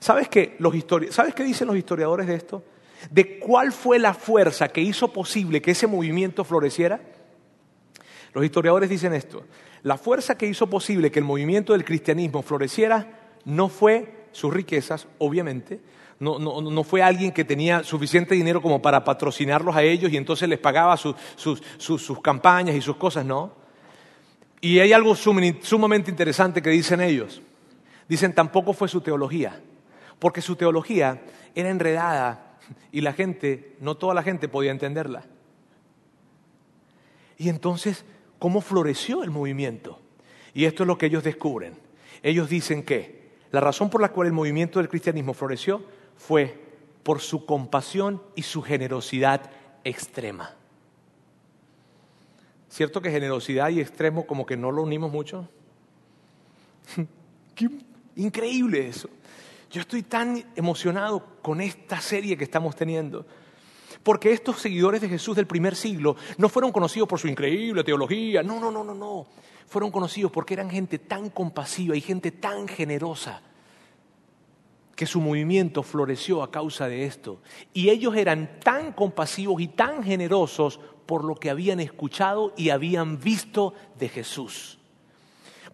[0.00, 0.74] ¿Sabes qué, los
[1.10, 2.62] ¿Sabes qué dicen los historiadores de esto?
[3.10, 7.00] De cuál fue la fuerza que hizo posible que ese movimiento floreciera.
[8.34, 9.44] Los historiadores dicen esto.
[9.82, 15.06] La fuerza que hizo posible que el movimiento del cristianismo floreciera no fue sus riquezas,
[15.18, 15.80] obviamente,
[16.22, 20.58] no, fue alguien que tenía suficiente dinero como para patrocinarlos a ellos y entonces les
[20.60, 23.52] pagaba sus campañas y sus cosas, no.
[24.60, 27.42] Y hay algo sumamente interesante que dicen ellos.
[28.08, 29.60] Dicen tampoco fue su teología,
[30.20, 31.22] porque su teología
[31.56, 32.58] era enredada
[32.92, 35.24] y la gente, no toda la gente podía entenderla.
[37.36, 38.04] Y entonces,
[38.38, 39.98] ¿cómo floreció el movimiento?
[40.54, 41.74] Y esto es lo que ellos descubren.
[42.22, 45.82] Ellos dicen que la razón por la cual el movimiento del cristianismo floreció
[46.16, 46.60] fue
[47.02, 49.50] por su compasión y su generosidad
[49.84, 50.54] extrema.
[52.68, 55.48] ¿Cierto que generosidad y extremo como que no lo unimos mucho?
[57.54, 57.68] Qué
[58.16, 59.08] increíble eso.
[59.70, 63.26] Yo estoy tan emocionado con esta serie que estamos teniendo.
[64.02, 68.42] Porque estos seguidores de Jesús del primer siglo no fueron conocidos por su increíble teología.
[68.42, 69.26] No, no, no, no, no.
[69.66, 73.42] Fueron conocidos porque eran gente tan compasiva y gente tan generosa
[74.94, 77.40] que su movimiento floreció a causa de esto.
[77.72, 83.18] Y ellos eran tan compasivos y tan generosos por lo que habían escuchado y habían
[83.18, 84.78] visto de Jesús.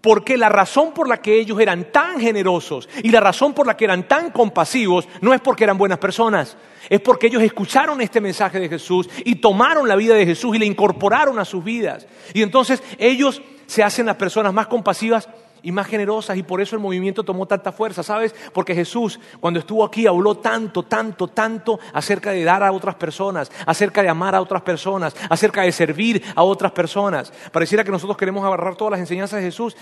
[0.01, 3.77] Porque la razón por la que ellos eran tan generosos y la razón por la
[3.77, 6.57] que eran tan compasivos no es porque eran buenas personas,
[6.89, 10.61] es porque ellos escucharon este mensaje de Jesús y tomaron la vida de Jesús y
[10.61, 12.07] la incorporaron a sus vidas.
[12.33, 15.29] Y entonces ellos se hacen las personas más compasivas
[15.63, 18.35] y más generosas y por eso el movimiento tomó tanta fuerza, ¿sabes?
[18.53, 23.51] Porque Jesús cuando estuvo aquí habló tanto, tanto, tanto acerca de dar a otras personas,
[23.67, 27.33] acerca de amar a otras personas, acerca de servir a otras personas.
[27.53, 29.77] Pareciera que nosotros queremos agarrar todas las enseñanzas de Jesús,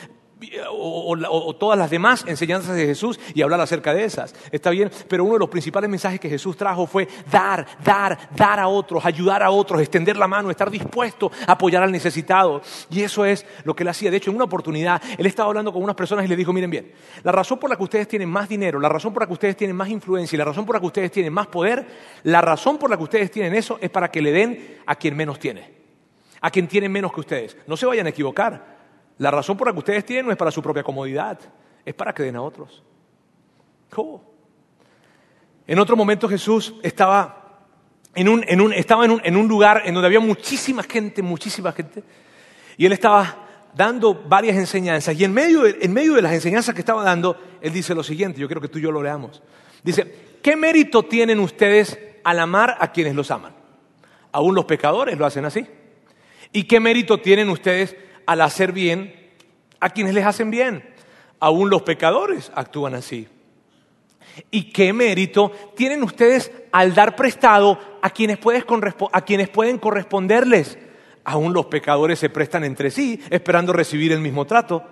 [0.71, 4.35] o, todas las demás enseñanzas de Jesús y hablar acerca de esas.
[4.51, 8.61] Está bien, pero uno de los principales mensajes que Jesús trajo fue dar, dar, dar
[8.61, 12.61] a otros, ayudar a otros, extender la mano, estar dispuesto a apoyar al necesitado.
[12.91, 14.11] Y eso es lo que él hacía.
[14.11, 16.71] De hecho, en una oportunidad, él estaba hablando con unas personas y le dijo, miren
[16.71, 19.33] bien, la razón por la que ustedes tienen más dinero, la razón por la que
[19.33, 21.87] ustedes tienen más influencia y la razón por la que ustedes tienen más poder,
[22.25, 25.17] la razón por la que ustedes tienen eso es para que le den a quien
[25.17, 25.73] menos tiene,
[26.41, 27.57] a quien tiene menos que ustedes.
[27.67, 28.76] No se vayan a equivocar.
[29.19, 31.39] La razón por la que ustedes tienen no es para su propia comodidad,
[31.85, 32.83] es para que den a otros.
[33.91, 34.23] ¿Cómo?
[35.67, 37.65] En otro momento Jesús estaba,
[38.15, 41.23] en un, en un, estaba en, un, en un lugar en donde había muchísima gente,
[41.23, 42.05] muchísima gente,
[42.77, 45.19] y él estaba dando varias enseñanzas.
[45.19, 48.03] Y en medio, de, en medio de las enseñanzas que estaba dando, él dice lo
[48.03, 49.43] siguiente, yo quiero que tú y yo lo leamos.
[49.83, 53.55] Dice, ¿qué mérito tienen ustedes al amar a quienes los aman?
[54.33, 55.67] Aún los pecadores lo hacen así.
[56.53, 59.15] ¿Y qué mérito tienen ustedes al hacer bien
[59.81, 60.83] a quienes les hacen bien.
[61.41, 63.29] Aún los pecadores actúan así.
[64.51, 68.39] ¿Y qué mérito tienen ustedes al dar prestado a quienes,
[69.13, 70.79] a quienes pueden corresponderles?
[71.25, 74.85] Aún los pecadores se prestan entre sí esperando recibir el mismo trato.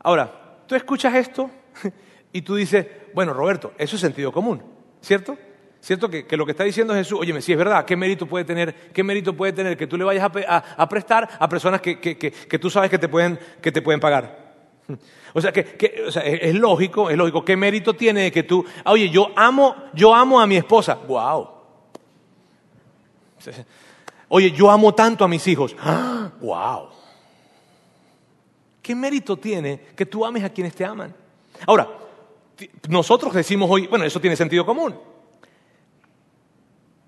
[0.00, 1.50] Ahora, tú escuchas esto
[2.32, 4.62] y tú dices, bueno, Roberto, eso es sentido común,
[5.00, 5.38] ¿cierto?
[5.82, 6.08] ¿Cierto?
[6.08, 9.02] Que, lo que está diciendo Jesús, oye, si es verdad, ¿qué mérito puede tener, qué
[9.02, 12.98] mérito puede tener que tú le vayas a, prestar a personas que, tú sabes que
[12.98, 14.52] te pueden, que te pueden pagar?
[15.34, 16.04] O sea, que,
[16.42, 17.42] es lógico, es lógico.
[17.42, 20.94] ¿Qué mérito tiene que tú, oye, yo amo, yo amo a mi esposa?
[21.08, 21.48] ¡Wow!
[24.28, 25.74] Oye, yo amo tanto a mis hijos.
[26.42, 26.90] ¡Wow!
[28.82, 31.14] ¿Qué mérito tiene que tú ames a quienes te aman?
[31.66, 31.88] Ahora,
[32.90, 35.11] nosotros decimos hoy, bueno, eso tiene sentido común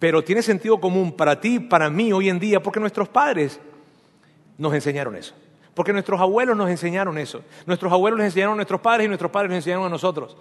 [0.04, 3.58] pero tiene sentido común para ti, para mí hoy en día, porque nuestros padres
[4.58, 5.34] nos enseñaron eso.
[5.72, 7.42] Porque nuestros abuelos nos enseñaron eso.
[7.64, 10.36] Nuestros abuelos les enseñaron a nuestros padres y nuestros padres nos enseñaron a nosotros.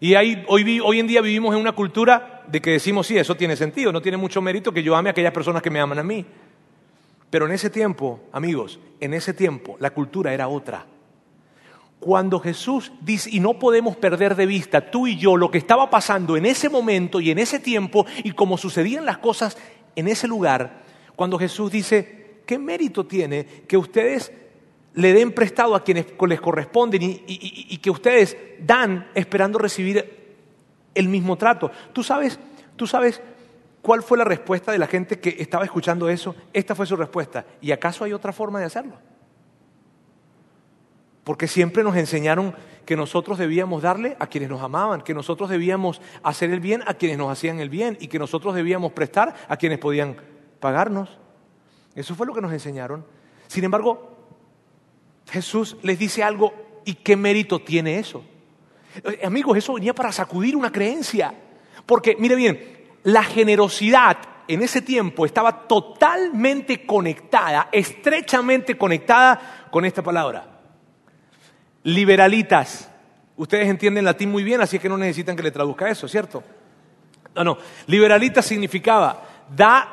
[0.00, 3.54] Y hoy, hoy en día vivimos en una cultura de que decimos, sí, eso tiene
[3.54, 6.02] sentido, no tiene mucho mérito que yo ame a aquellas personas que me aman a
[6.02, 6.26] mí.
[7.30, 10.86] Pero en ese tiempo, amigos, en ese tiempo la cultura era otra
[12.04, 15.88] cuando Jesús dice, y no podemos perder de vista tú y yo lo que estaba
[15.88, 19.56] pasando en ese momento y en ese tiempo y cómo sucedían las cosas
[19.96, 20.82] en ese lugar,
[21.16, 24.32] cuando Jesús dice, ¿qué mérito tiene que ustedes
[24.92, 30.34] le den prestado a quienes les corresponden y, que ustedes dan esperando recibir
[30.94, 31.70] el mismo trato?
[31.94, 32.38] ¿Tú sabes,
[32.76, 33.22] tú sabes
[33.80, 36.36] cuál fue la respuesta de la gente que estaba escuchando eso?
[36.52, 37.46] Esta fue su respuesta.
[37.62, 38.98] ¿Y acaso hay otra forma de hacerlo?
[41.24, 46.00] Porque siempre nos enseñaron que nosotros debíamos darle a quienes nos amaban, que nosotros debíamos
[46.22, 49.56] hacer el bien a quienes nos hacían el bien y que nosotros debíamos prestar a
[49.56, 50.16] quienes podían
[50.60, 51.18] pagarnos.
[51.94, 53.06] Eso fue lo que nos enseñaron.
[53.46, 54.16] Sin embargo,
[55.30, 56.52] Jesús les dice algo
[56.84, 58.22] y qué mérito tiene eso.
[59.02, 61.34] Eh, Amigos, eso venía para sacudir una creencia.
[61.86, 70.02] Porque, mire bien, la generosidad en ese tiempo estaba totalmente conectada, estrechamente conectada con esta
[70.02, 70.53] palabra.
[71.84, 72.90] Liberalitas.
[73.36, 76.42] Ustedes entienden latín muy bien, así que no necesitan que le traduzca eso, ¿cierto?
[77.34, 77.58] No, no.
[77.86, 79.22] Liberalitas significaba
[79.54, 79.88] da,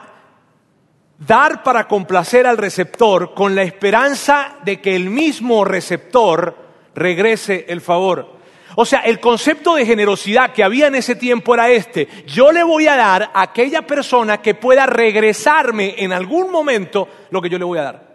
[1.17, 6.55] dar para complacer al receptor con la esperanza de que el mismo receptor
[6.93, 8.39] regrese el favor.
[8.75, 12.07] O sea, el concepto de generosidad que había en ese tiempo era este.
[12.25, 17.41] Yo le voy a dar a aquella persona que pueda regresarme en algún momento lo
[17.41, 18.11] que yo le voy a dar.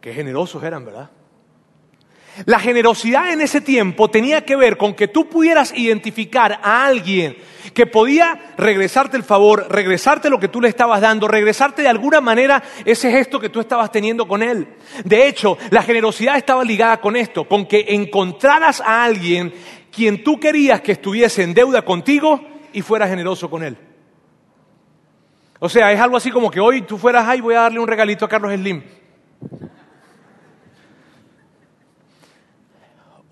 [0.00, 1.08] Qué generosos eran, ¿verdad?
[2.46, 7.36] La generosidad en ese tiempo tenía que ver con que tú pudieras identificar a alguien
[7.72, 12.20] que podía regresarte el favor, regresarte lo que tú le estabas dando, regresarte de alguna
[12.20, 14.66] manera ese gesto que tú estabas teniendo con él.
[15.04, 19.52] De hecho, la generosidad estaba ligada con esto, con que encontraras a alguien
[19.90, 22.40] quien tú querías que estuviese en deuda contigo
[22.72, 23.76] y fuera generoso con él.
[25.60, 27.88] O sea, es algo así como que hoy tú fueras, ay, voy a darle un
[27.88, 28.82] regalito a Carlos Slim.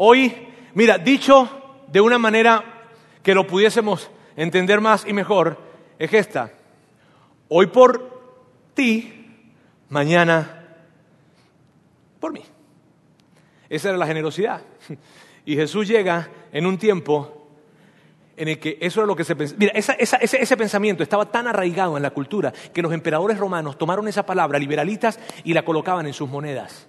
[0.05, 0.35] Hoy,
[0.75, 1.49] mira, dicho
[1.87, 2.65] de una manera
[3.23, 5.57] que lo pudiésemos entender más y mejor,
[5.97, 6.51] es esta.
[7.47, 8.43] Hoy por
[8.75, 9.31] ti,
[9.91, 10.75] mañana
[12.19, 12.43] por mí.
[13.69, 14.63] Esa era la generosidad.
[15.45, 17.49] Y Jesús llega en un tiempo
[18.37, 19.59] en el que eso era lo que se pensaba.
[19.61, 24.09] Mira, ese, ese, pensamiento estaba tan arraigado en la cultura que los emperadores romanos tomaron
[24.09, 26.89] esa palabra, liberalitas, y la colocaban en sus monedas.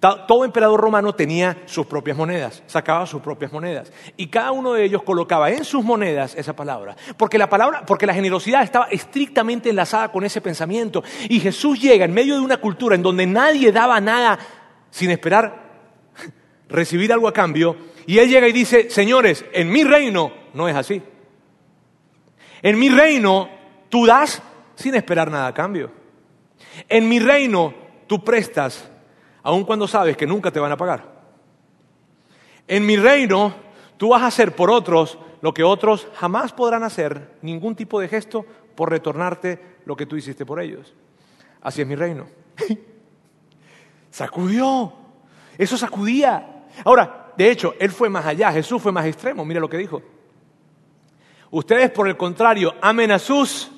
[0.00, 3.92] Todo emperador romano tenía sus propias monedas, sacaba sus propias monedas.
[4.16, 6.94] Y cada uno de ellos colocaba en sus monedas esa palabra.
[7.16, 11.02] Porque la palabra, porque la generosidad estaba estrictamente enlazada con ese pensamiento.
[11.28, 14.38] Y Jesús llega en medio de una cultura en donde nadie daba nada
[14.90, 15.64] sin esperar
[16.68, 17.76] recibir algo a cambio.
[18.06, 21.02] Y él llega y dice, señores, en mi reino no es así.
[22.62, 23.48] En mi reino
[23.88, 24.40] tú das
[24.76, 25.90] sin esperar nada a cambio.
[26.88, 27.74] En mi reino
[28.06, 28.88] tú prestas
[29.48, 31.10] aun cuando sabes que nunca te van a pagar.
[32.66, 33.54] En mi reino,
[33.96, 38.08] tú vas a hacer por otros lo que otros jamás podrán hacer, ningún tipo de
[38.08, 40.92] gesto por retornarte lo que tú hiciste por ellos.
[41.62, 42.26] Así es mi reino.
[44.10, 44.92] Sacudió.
[45.56, 46.66] Eso sacudía.
[46.84, 49.46] Ahora, de hecho, él fue más allá, Jesús fue más extremo.
[49.46, 50.02] Mira lo que dijo.
[51.50, 53.70] Ustedes, por el contrario, amen a sus.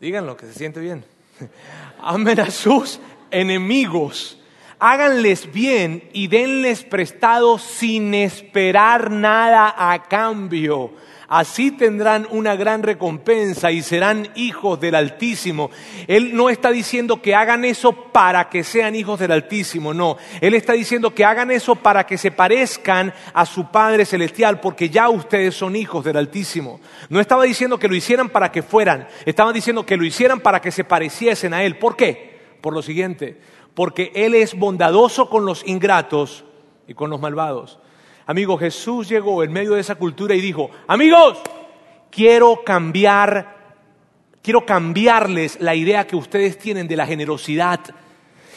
[0.00, 1.04] Díganlo, que se siente bien.
[2.00, 3.00] Amen a sus
[3.34, 4.38] enemigos,
[4.78, 10.92] háganles bien y denles prestado sin esperar nada a cambio.
[11.28, 15.70] Así tendrán una gran recompensa y serán hijos del Altísimo.
[16.06, 20.16] Él no está diciendo que hagan eso para que sean hijos del Altísimo, no.
[20.40, 24.90] Él está diciendo que hagan eso para que se parezcan a su Padre Celestial, porque
[24.90, 26.80] ya ustedes son hijos del Altísimo.
[27.08, 30.60] No estaba diciendo que lo hicieran para que fueran, estaba diciendo que lo hicieran para
[30.60, 31.78] que se pareciesen a Él.
[31.78, 32.33] ¿Por qué?
[32.64, 33.38] Por lo siguiente,
[33.74, 36.46] porque Él es bondadoso con los ingratos
[36.88, 37.78] y con los malvados.
[38.24, 41.42] Amigo, Jesús llegó en medio de esa cultura y dijo, amigos,
[42.10, 43.74] quiero cambiar,
[44.40, 47.80] quiero cambiarles la idea que ustedes tienen de la generosidad.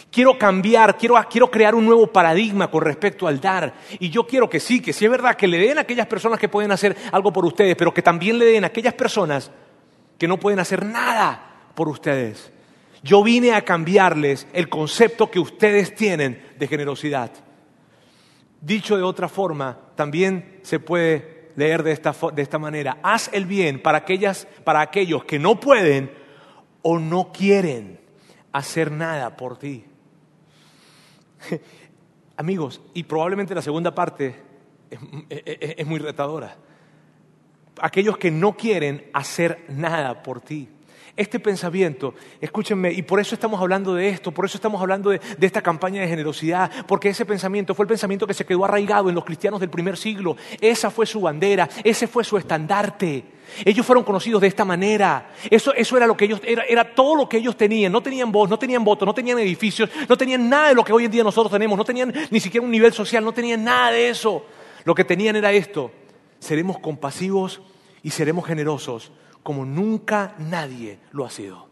[0.10, 3.74] Quiero cambiar, quiero, quiero crear un nuevo paradigma con respecto al dar.
[4.00, 6.40] Y yo quiero que sí, que sí es verdad, que le den a aquellas personas
[6.40, 9.52] que pueden hacer algo por ustedes, pero que también le den a aquellas personas
[10.18, 12.54] que no pueden hacer nada por ustedes.
[13.08, 17.32] Yo vine a cambiarles el concepto que ustedes tienen de generosidad.
[18.60, 22.98] Dicho de otra forma, también se puede leer de esta, de esta manera.
[23.04, 26.12] Haz el bien para, aquellas, para aquellos que no pueden
[26.82, 27.98] o no quieren
[28.52, 29.86] hacer nada por ti.
[32.36, 34.36] Amigos, y probablemente la segunda parte
[34.90, 36.58] es muy retadora.
[37.80, 40.68] Aquellos que no quieren hacer nada por ti.
[41.18, 45.20] Este pensamiento, escúchenme, y por eso estamos hablando de esto, por eso estamos hablando de,
[45.42, 49.16] esta campaña de generosidad, porque ese pensamiento fue el pensamiento que se quedó arraigado en
[49.16, 50.38] los cristianos del primer siglo.
[50.62, 53.24] Esa fue su bandera, ese fue su estandarte.
[53.66, 55.32] Ellos fueron conocidos de esta manera.
[55.50, 57.92] Eso, era lo que ellos, era, era, todo lo que ellos tenían.
[57.92, 60.94] No tenían voz, no tenían voto, no tenían edificios, no tenían nada de lo que
[60.94, 63.90] hoy en día nosotros tenemos, no tenían ni siquiera un nivel social, no tenían nada
[63.90, 64.46] de eso.
[64.84, 65.90] Lo que tenían era esto.
[66.38, 67.60] Seremos compasivos
[68.04, 69.12] y seremos generosos
[69.48, 71.70] como nunca nadie lo ha sido.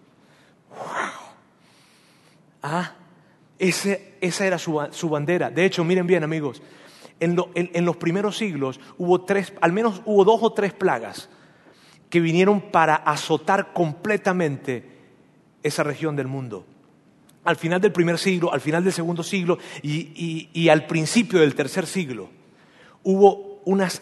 [2.63, 2.93] Ah,
[3.59, 5.51] esa era su, bandera.
[5.51, 6.61] De hecho, miren bien amigos,
[7.19, 11.28] en, en los primeros siglos hubo tres, al menos hubo dos o tres plagas
[12.09, 14.89] que vinieron para azotar completamente
[15.61, 16.65] esa región del mundo.
[17.43, 21.88] al final del primer siglo, al final del segundo siglo y, al principio del tercer
[21.88, 22.30] siglo,
[23.03, 24.01] hubo unas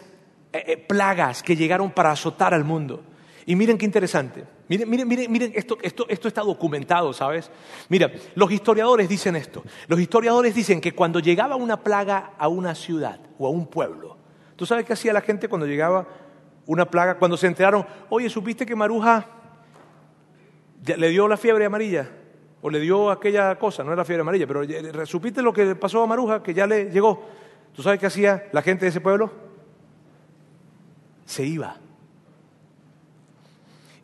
[0.52, 3.02] eh, eh, plagas que llegaron para azotar al mundo.
[3.46, 4.44] Y miren qué interesante.
[4.68, 7.50] Miren, miren, miren, miren esto, esto, esto está documentado, ¿sabes?
[7.88, 9.62] Mira, los historiadores dicen esto.
[9.86, 14.16] Los historiadores dicen que cuando llegaba una plaga a una ciudad o a un pueblo,
[14.56, 16.06] ¿tú sabes qué hacía la gente cuando llegaba
[16.66, 17.18] una plaga?
[17.18, 19.26] Cuando se enteraron, oye, ¿supiste que Maruja
[20.84, 22.08] le dio la fiebre amarilla?
[22.66, 26.06] o le dio aquella cosa, no era fiebre amarilla, pero ¿supiste lo que pasó a
[26.06, 27.22] Maruja, que ya le llegó?
[27.74, 29.30] ¿Tú sabes qué hacía la gente de ese pueblo?
[31.26, 31.76] Se iba.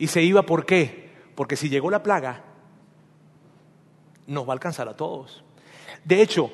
[0.01, 1.11] ¿Y se iba por qué?
[1.34, 2.42] Porque si llegó la plaga,
[4.26, 5.44] nos va a alcanzar a todos.
[6.07, 6.51] De hecho,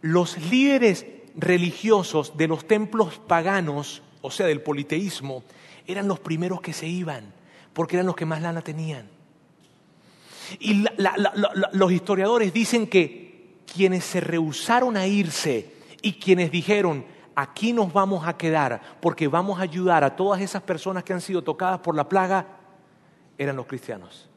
[0.00, 1.06] los líderes
[1.36, 5.44] religiosos de los templos paganos, o sea, del politeísmo,
[5.86, 7.32] eran los primeros que se iban,
[7.72, 9.08] porque eran los que más lana tenían.
[10.58, 10.84] Y
[11.74, 15.72] los historiadores dicen que quienes se rehusaron a irse
[16.02, 17.04] y quienes dijeron,
[17.36, 21.20] aquí nos vamos a quedar porque vamos a ayudar a todas esas personas que han
[21.20, 22.63] sido tocadas por la plaga,
[23.38, 24.28] eran los cristianos.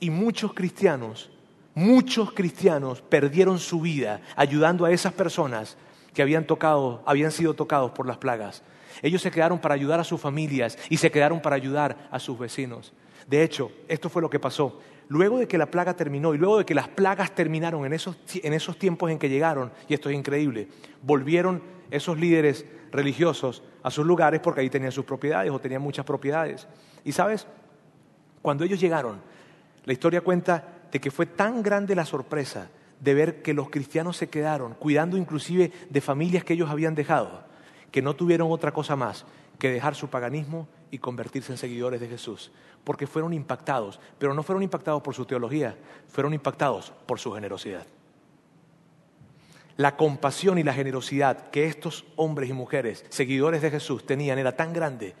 [0.00, 1.30] Y muchos cristianos,
[1.74, 5.76] muchos cristianos perdieron su vida ayudando a esas personas
[6.12, 8.62] que habían tocado, habían sido tocados por las plagas.
[9.00, 12.38] Ellos se quedaron para ayudar a sus familias y se quedaron para ayudar a sus
[12.38, 12.92] vecinos.
[13.26, 14.80] De hecho, esto fue lo que pasó.
[15.08, 18.78] Luego de que la plaga terminó y luego de que las plagas terminaron en esos,
[18.78, 20.68] tiempos en que llegaron, y esto es increíble,
[21.02, 26.04] volvieron esos líderes religiosos a sus lugares porque ahí tenían sus propiedades o tenían muchas
[26.04, 26.68] propiedades.
[27.04, 27.46] Y sabes,
[28.42, 29.20] cuando ellos llegaron,
[29.84, 32.68] la historia cuenta de que fue tan grande la sorpresa
[33.00, 37.42] de ver que los cristianos se quedaron, cuidando inclusive de familias que ellos habían dejado,
[37.90, 39.24] que no tuvieron otra cosa más
[39.58, 42.52] que dejar su paganismo y convertirse en seguidores de Jesús,
[42.84, 45.76] porque fueron impactados, pero no fueron impactados por su teología,
[46.08, 47.86] fueron impactados por su generosidad.
[49.76, 54.56] La compasión y la generosidad que estos hombres y mujeres, seguidores de Jesús, tenían era
[54.56, 55.14] tan grande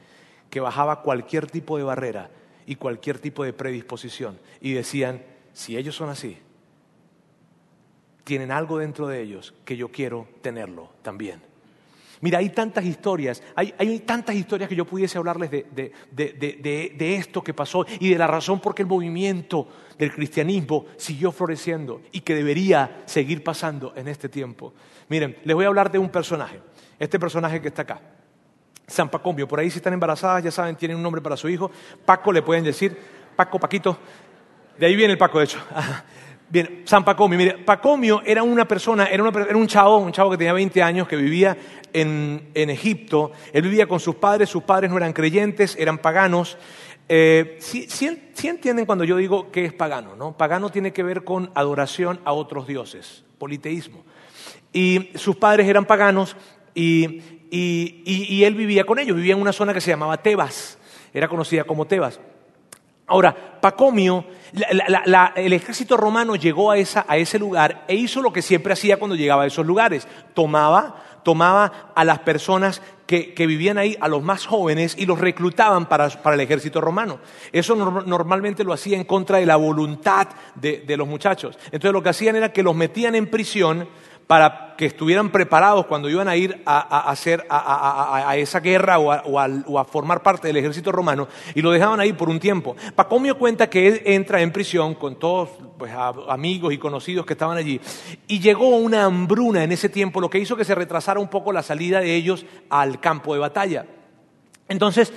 [0.50, 2.30] que bajaba cualquier tipo de barrera
[2.66, 4.38] y cualquier tipo de predisposición.
[4.60, 5.22] Y decían,
[5.52, 6.38] si ellos son así,
[8.24, 11.51] tienen algo dentro de ellos que yo quiero tenerlo también.
[12.22, 17.84] Mira, hay tantas historias, hay, tantas historias que yo pudiese hablarles de, esto que pasó
[17.98, 19.66] y de la razón por qué el movimiento
[19.98, 24.72] del cristianismo siguió floreciendo y que debería seguir pasando en este tiempo.
[25.08, 26.60] Miren, les voy a hablar de un personaje,
[26.96, 28.00] este personaje que está acá.
[28.86, 31.72] San Pacomio, por ahí si están embarazadas, ya saben, tienen un nombre para su hijo.
[32.06, 32.96] Paco le pueden decir,
[33.34, 33.98] Paco, Paquito,
[34.78, 35.58] de ahí viene el Paco, de hecho.
[36.52, 37.38] Bien, San Pacomio.
[37.38, 41.16] Mire, Pacomio era una persona, era, un chavo, un chavo que tenía 20 años, que
[41.16, 41.56] vivía
[41.94, 43.32] en, Egipto.
[43.54, 46.58] Él vivía con sus padres, sus padres no eran creyentes, eran paganos.
[47.08, 50.14] Eh, ¿sí, entienden cuando yo digo que es pagano?
[50.14, 50.36] ¿no?
[50.36, 54.04] Pagano tiene que ver con adoración a otros dioses, politeísmo.
[54.74, 56.36] Y sus padres eran paganos
[56.74, 60.76] y, y él vivía con ellos, vivía en una zona que se llamaba Tebas,
[61.14, 62.20] era conocida como Tebas.
[63.12, 64.24] Ahora, Pacomio,
[65.36, 69.42] el ejército romano llegó a, ese lugar e hizo lo que siempre hacía cuando llegaba
[69.42, 70.08] a esos lugares.
[70.32, 76.06] Tomaba, a las personas que, vivían ahí, a los más jóvenes, y los reclutaban para,
[76.06, 77.18] el ejército romano.
[77.52, 81.58] Eso normalmente lo hacía en contra de la voluntad de los muchachos.
[81.66, 83.86] Entonces lo que hacían era que los metían en prisión
[84.26, 89.84] para que estuvieran preparados cuando iban a ir a, hacer a, esa guerra o, a,
[89.84, 92.74] formar parte del ejército romano y lo dejaban ahí por un tiempo.
[92.94, 95.92] Pacomio cuenta que él entra en prisión con todos pues,
[96.28, 97.80] amigos y conocidos que estaban allí
[98.26, 101.52] y llegó una hambruna en ese tiempo, lo que hizo que se retrasara un poco
[101.52, 103.86] la salida de ellos al campo de batalla.
[104.68, 105.12] Entonces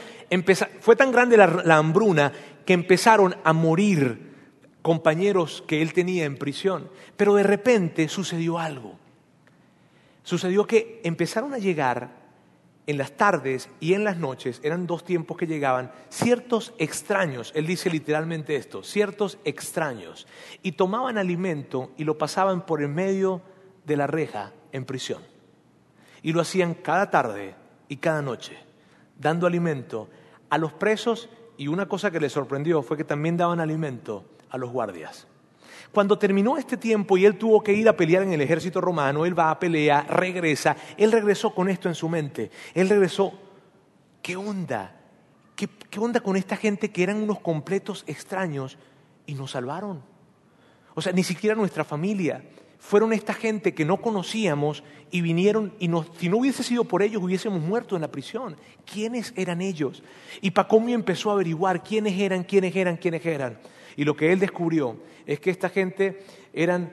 [0.82, 2.32] fue tan grande la hambruna
[2.66, 4.35] que empezaron a morir
[4.86, 6.92] compañeros que él tenía en prisión.
[7.18, 9.00] Pero de repente sucedió algo.
[10.22, 12.12] Sucedió que empezaron a llegar
[12.86, 17.66] en las tardes y en las noches, eran dos tiempos que llegaban, ciertos extraños, él
[17.66, 20.28] dice literalmente esto, ciertos extraños,
[20.62, 23.42] y tomaban alimento y lo pasaban por el medio
[23.88, 25.24] de la reja en prisión.
[26.22, 27.56] Y lo hacían cada tarde
[27.88, 28.56] y cada noche,
[29.18, 30.10] dando alimento
[30.52, 31.28] a los presos
[31.58, 34.26] y una cosa que les sorprendió fue que también daban alimento
[34.56, 35.28] a los guardias.
[35.92, 39.26] Cuando terminó este tiempo y él tuvo que ir a pelear en el ejército romano,
[39.26, 42.52] él va a pelear, regresa, él regresó con esto en su mente.
[42.74, 43.34] Él regresó,
[44.22, 44.94] ¿qué onda?
[45.56, 48.78] ¿Qué, onda con esta gente que eran unos completos extraños
[49.26, 50.02] y nos salvaron?
[50.96, 52.44] O sea, ni siquiera nuestra familia.
[52.78, 55.90] Fueron esta gente que no conocíamos y vinieron y
[56.20, 58.58] si no hubiese sido por ellos hubiésemos muerto en la prisión.
[58.86, 60.04] ¿Quiénes eran ellos?
[60.42, 63.58] Y Pacomio empezó a averiguar quiénes eran, quiénes eran, quiénes eran.
[63.96, 66.24] Y lo que él descubrió es que esta gente
[66.54, 66.92] eran,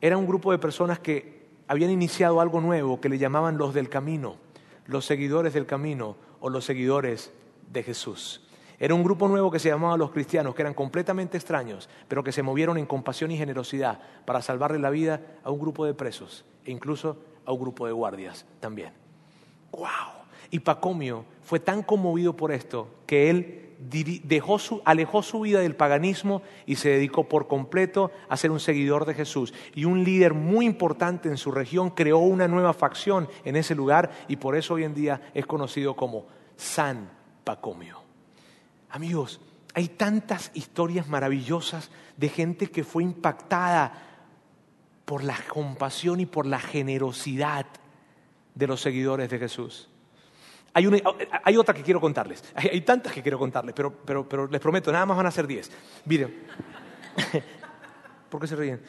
[0.00, 3.88] era un grupo de personas que habían iniciado algo nuevo que le llamaban los del
[3.88, 4.36] camino,
[4.86, 7.32] los seguidores del camino o los seguidores
[7.72, 8.42] de Jesús.
[8.78, 12.32] Era un grupo nuevo que se llamaba los cristianos, que eran completamente extraños, pero que
[12.32, 16.44] se movieron en compasión y generosidad para salvarle la vida a un grupo de presos
[16.64, 17.16] e incluso
[17.46, 18.92] a un grupo de guardias también.
[19.72, 20.13] ¡Wow!
[20.54, 23.74] Y Pacomio fue tan conmovido por esto que él
[24.84, 29.14] alejó su vida del paganismo y se dedicó por completo a ser un seguidor de
[29.14, 29.52] Jesús.
[29.74, 34.12] Y un líder muy importante en su región creó una nueva facción en ese lugar
[34.28, 36.26] y por eso hoy en día es conocido como
[36.56, 37.10] San
[37.42, 38.02] Pacomio.
[38.90, 39.40] Amigos,
[39.74, 43.92] hay tantas historias maravillosas de gente que fue impactada
[45.04, 47.66] por la compasión y por la generosidad
[48.54, 49.88] de los seguidores de Jesús.
[50.74, 51.02] Hay,
[51.44, 52.42] hay otra que quiero contarles.
[52.54, 55.46] Hay, tantas que quiero contarles, pero, pero, pero les prometo, nada más van a ser
[55.46, 55.70] diez.
[56.04, 56.34] Miren.
[58.34, 58.80] ¿Por qué se ríen?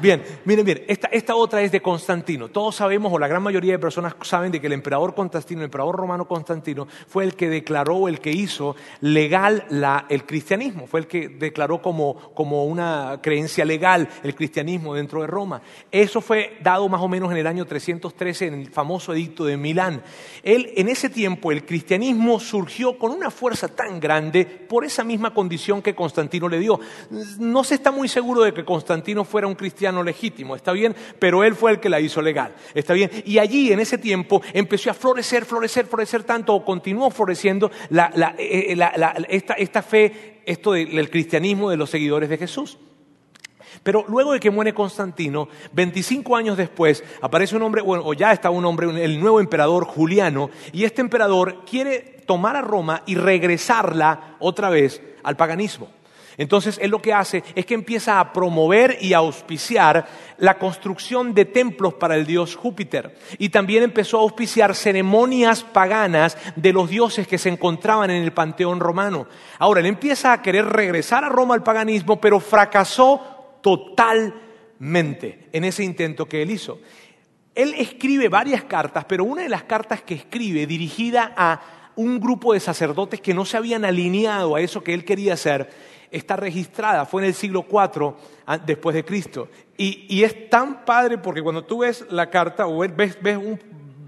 [0.00, 2.48] Bien, miren, bien, esta, otra es de Constantino.
[2.48, 5.66] Todos sabemos, o la gran mayoría de personas saben, de que el emperador Constantino, el
[5.66, 9.66] emperador romano Constantino, fue el que declaró, el que hizo legal
[10.08, 15.28] el cristianismo, fue el que declaró como, como una creencia legal el cristianismo dentro de
[15.28, 15.62] Roma.
[15.92, 19.56] Eso fue dado más o menos en el año 313 en el famoso edicto de
[19.56, 20.02] Milán.
[20.42, 25.32] Él, en ese tiempo, el cristianismo surgió con una fuerza tan grande por esa misma
[25.32, 26.80] condición que Constantino le dio.
[27.38, 31.44] No se está muy seguro de que Constantino fuera un cristiano legítimo, está bien, pero
[31.44, 33.10] él fue el que la hizo legal, está bien.
[33.26, 38.74] Y allí en ese tiempo empezó a florecer, florecer, florecer tanto, o continuó floreciendo eh,
[38.78, 42.78] eh, esta, fe, esto del cristianismo de los seguidores de Jesús.
[43.82, 48.48] Pero luego de que muere Constantino, 25 años después, aparece un hombre, o ya está
[48.48, 54.36] un hombre, el nuevo emperador Juliano, y este emperador quiere tomar a Roma y regresarla
[54.38, 55.90] otra vez al paganismo.
[56.38, 60.06] Entonces él lo que hace es que empieza a promover y a auspiciar
[60.38, 63.16] la construcción de templos para el dios Júpiter.
[63.38, 68.32] Y también empezó a auspiciar ceremonias paganas de los dioses que se encontraban en el
[68.32, 69.26] panteón romano.
[69.58, 75.84] Ahora, él empieza a querer regresar a Roma al paganismo, pero fracasó totalmente en ese
[75.84, 76.80] intento que él hizo.
[77.54, 81.60] Él escribe varias cartas, pero una de las cartas que escribe dirigida a
[81.96, 85.68] un grupo de sacerdotes que no se habían alineado a eso que él quería hacer,
[86.12, 88.14] está registrada, fue en el siglo IV
[88.64, 89.48] después de Cristo.
[89.76, 93.58] Y, es tan padre porque cuando tú ves la carta, o ves, ves un,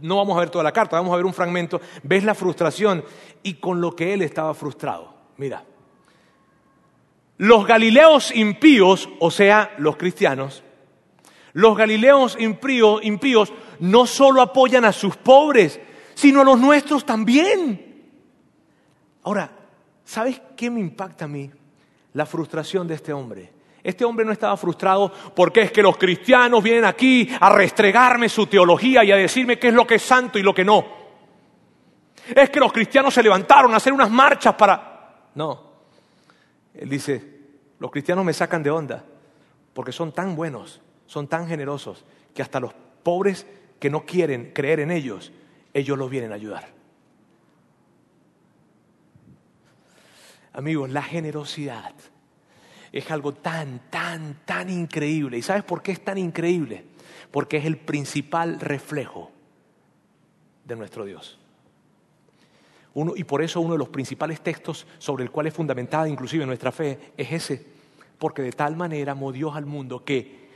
[0.03, 3.03] no vamos a ver toda la carta, vamos a ver un fragmento, ves la frustración
[3.43, 5.15] y con lo que él estaba frustrado.
[5.39, 5.65] Mira,
[7.39, 10.63] los galileos impíos, o sea, los cristianos,
[11.55, 15.81] los galileos impíos, impíos no solo apoyan a sus pobres,
[16.15, 18.13] sino a los nuestros también.
[19.23, 19.51] Ahora,
[20.05, 21.51] ¿sabes qué me impacta a mí?
[22.15, 23.53] La frustración de este hombre.
[23.83, 28.47] Este hombre no estaba frustrado porque es que los cristianos vienen aquí a restregarme su
[28.47, 31.05] teología y a decirme qué es lo que es santo y lo que no.
[32.35, 35.29] Es que los cristianos se levantaron a hacer unas marchas para...
[35.35, 35.75] No.
[36.73, 37.23] Él dice,
[37.79, 39.05] los cristianos me sacan de onda
[39.75, 43.47] porque son tan buenos, son tan generosos, que hasta los pobres
[43.79, 45.33] que no quieren creer en ellos,
[45.75, 46.69] ellos los vienen a ayudar.
[50.55, 51.93] Amigos, la generosidad
[52.93, 55.37] es algo tan, tan, tan increíble.
[55.37, 56.85] ¿Y sabes por qué es tan increíble?
[57.33, 59.33] Porque es el principal reflejo
[60.65, 61.39] de nuestro Dios.
[63.17, 66.71] y por eso uno de los principales textos sobre el cual es fundamentada inclusive nuestra
[66.71, 67.67] fe es ese.
[68.17, 70.49] Porque de tal manera amó al mundo que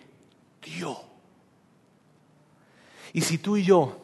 [0.62, 0.96] dio.
[3.12, 3.98] Y si tú y yo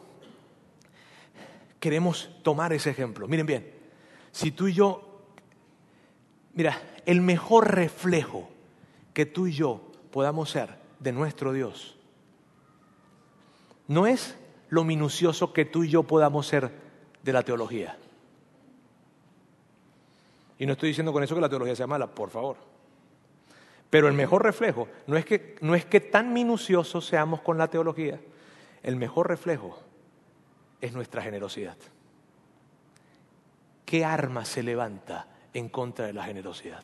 [1.79, 3.71] queremos tomar ese ejemplo, miren bien,
[4.33, 5.04] si tú y yo
[6.55, 8.49] Mira, el mejor reflejo
[9.13, 11.95] que tú y yo podamos ser de nuestro Dios
[13.87, 14.35] no es
[14.69, 16.71] lo minucioso que tú y yo podamos ser
[17.21, 17.97] de la teología.
[20.57, 22.57] Y no estoy diciendo con eso que la teología sea mala, por favor.
[23.89, 27.69] Pero el mejor reflejo no es que, no es que tan minuciosos seamos con la
[27.69, 28.19] teología,
[28.81, 29.79] el mejor reflejo
[30.81, 31.77] es nuestra generosidad.
[33.85, 36.83] ¿Qué arma se levanta en contra de la generosidad.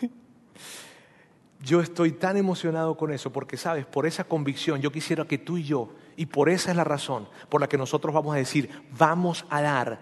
[1.60, 5.56] Yo estoy tan emocionado con eso porque, sabes, por esa convicción yo quisiera que tú
[5.58, 8.70] y yo, y por esa es la razón por la que nosotros vamos a decir,
[8.96, 9.98] vamos a dar,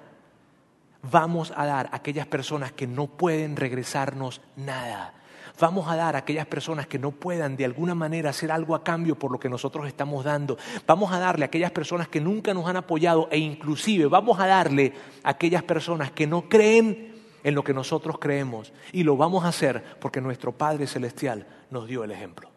[1.02, 5.14] vamos a dar a aquellas personas que no pueden regresarnos nada
[5.58, 8.84] vamos a dar a aquellas personas que no puedan de alguna manera hacer algo a
[8.84, 10.58] cambio por lo que nosotros estamos dando.
[10.86, 14.46] Vamos a darle a aquellas personas que nunca nos han apoyado e inclusive vamos a
[14.46, 14.92] darle
[15.22, 19.48] a aquellas personas que no creen en lo que nosotros creemos y lo vamos a
[19.48, 22.50] hacer porque nuestro Padre Celestial nos dio el ejemplo.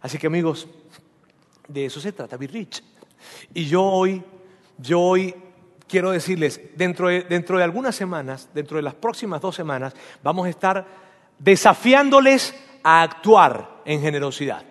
[0.00, 0.68] Así que amigos,
[1.68, 2.82] de eso se trata Be Rich.
[3.54, 4.22] Y yo hoy,
[4.78, 5.34] yo hoy
[5.92, 10.46] quiero decirles, dentro de, dentro de algunas semanas, dentro de las próximas dos semanas, vamos
[10.46, 10.86] a estar
[11.38, 14.62] desafiándoles a actuar en generosidad.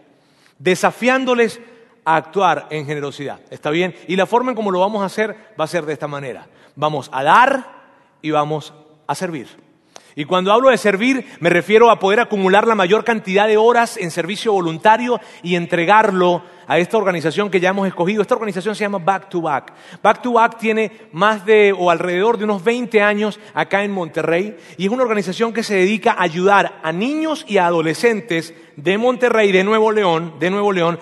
[0.57, 1.61] Desafiándoles
[2.05, 3.39] a actuar en generosidad.
[3.51, 3.93] ¿Está bien?
[4.07, 6.47] Y la forma en cómo lo vamos a hacer va a ser de esta manera.
[6.75, 7.67] Vamos a dar
[8.23, 8.73] y vamos
[9.05, 9.47] a servir.
[10.15, 13.97] Y cuando hablo de servir, me refiero a poder acumular la mayor cantidad de horas
[13.97, 18.21] en servicio voluntario y entregarlo a esta organización que ya hemos escogido.
[18.21, 19.73] Esta organización se llama Back to Back.
[20.01, 24.57] Back to Back tiene más de o alrededor de unos 20 años acá en Monterrey
[24.77, 28.97] y es una organización que se dedica a ayudar a niños y a adolescentes de
[28.97, 30.99] Monterrey, de Nuevo León, de Nuevo León,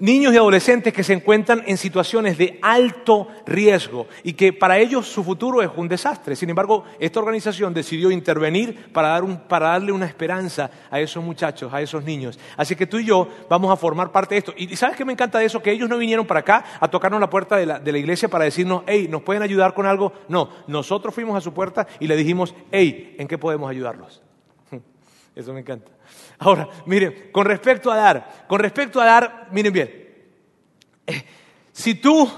[0.00, 5.06] niños y adolescentes que se encuentran en situaciones de alto riesgo y que para ellos
[5.06, 6.34] su futuro es un desastre.
[6.34, 11.72] Sin embargo, esta organización decidió intervenir para, dar para darle una esperanza a esos muchachos,
[11.72, 12.38] a esos niños.
[12.56, 14.54] Así que tú y yo vamos a formar parte de esto.
[14.56, 15.62] Y ¿sabes qué me encanta de eso?
[15.62, 18.28] Que ellos no vinieron para acá a tocarnos la puerta de la, de la iglesia
[18.28, 20.12] para decirnos, hey, ¿nos pueden ayudar con algo?
[20.28, 24.22] No, nosotros fuimos a su puerta y le dijimos, hey, ¿en qué podemos ayudarlos?
[25.36, 25.99] Eso me encanta.
[26.42, 30.08] Ahora, miren, con respecto a dar, con respecto a dar, miren bien,
[31.06, 31.24] eh,
[31.70, 32.30] si tú,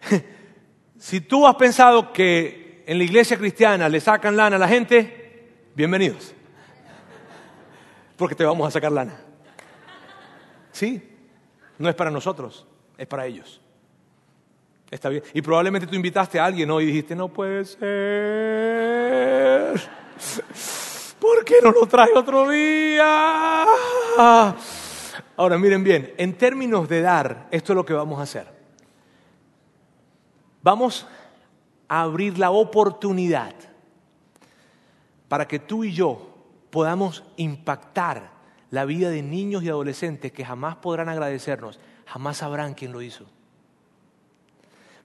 [0.98, 5.46] si tú has pensado que en la iglesia cristiana le sacan lana a la gente,
[5.74, 6.34] bienvenidos,
[8.16, 9.20] porque te vamos a sacar lana.
[10.72, 11.06] ¿Sí?
[11.76, 12.66] No es para nosotros,
[12.96, 13.60] es para ellos.
[14.90, 15.22] Está bien.
[15.34, 17.78] Y probablemente tú invitaste a alguien hoy y dijiste, no puede ser.
[21.20, 23.66] ¿Por qué no lo trae otro día?
[25.36, 28.46] Ahora miren bien, en términos de dar, esto es lo que vamos a hacer.
[30.62, 31.06] Vamos
[31.88, 33.54] a abrir la oportunidad
[35.28, 36.28] para que tú y yo
[36.70, 38.30] podamos impactar
[38.70, 43.24] la vida de niños y adolescentes que jamás podrán agradecernos, jamás sabrán quién lo hizo.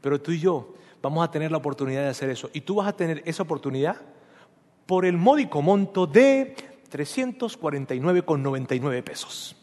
[0.01, 2.49] Pero tú y yo vamos a tener la oportunidad de hacer eso.
[2.53, 4.01] Y tú vas a tener esa oportunidad
[4.86, 6.55] por el módico monto de
[6.91, 9.55] 349,99 pesos.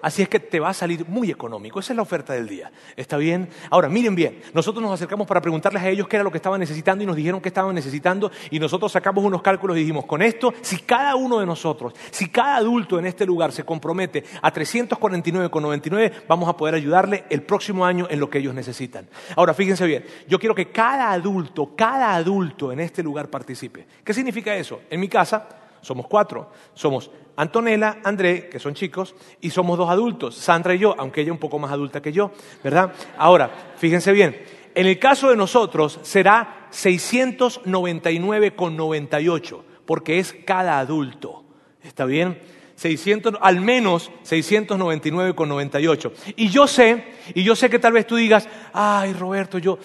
[0.00, 1.80] Así es que te va a salir muy económico.
[1.80, 2.70] Esa es la oferta del día.
[2.96, 3.48] ¿Está bien?
[3.70, 4.40] Ahora, miren bien.
[4.54, 7.16] Nosotros nos acercamos para preguntarles a ellos qué era lo que estaban necesitando y nos
[7.16, 11.16] dijeron que estaban necesitando y nosotros sacamos unos cálculos y dijimos, con esto, si cada
[11.16, 16.56] uno de nosotros, si cada adulto en este lugar se compromete a 349,99, vamos a
[16.56, 19.08] poder ayudarle el próximo año en lo que ellos necesitan.
[19.36, 20.04] Ahora, fíjense bien.
[20.28, 23.86] Yo quiero que cada adulto, cada adulto en este lugar participe.
[24.04, 24.82] ¿Qué significa eso?
[24.90, 25.48] En mi casa
[25.80, 26.50] somos cuatro.
[26.74, 31.30] Somos Antonella, André, que son chicos, y somos dos adultos, Sandra y yo, aunque ella
[31.30, 32.32] un poco más adulta que yo,
[32.64, 32.92] ¿verdad?
[33.16, 34.42] Ahora, fíjense bien,
[34.74, 41.44] en el caso de nosotros será 699,98, porque es cada adulto.
[41.80, 42.40] ¿Está bien?
[42.74, 46.10] 600, al menos 699,98.
[46.34, 49.78] Y yo sé, y yo sé que tal vez tú digas, ay Roberto, yo,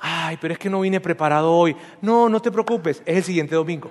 [0.00, 1.74] ay, pero es que no vine preparado hoy.
[2.02, 3.90] No, no te preocupes, es el siguiente domingo.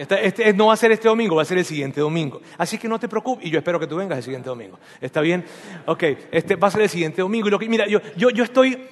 [0.00, 2.40] Este, no va a ser este domingo, va a ser el siguiente domingo.
[2.56, 4.78] Así que no te preocupes, y yo espero que tú vengas el siguiente domingo.
[4.98, 5.44] ¿Está bien?
[5.84, 7.48] Ok, este va a ser el siguiente domingo.
[7.48, 8.82] Y lo que, mira, yo, yo, yo estoy,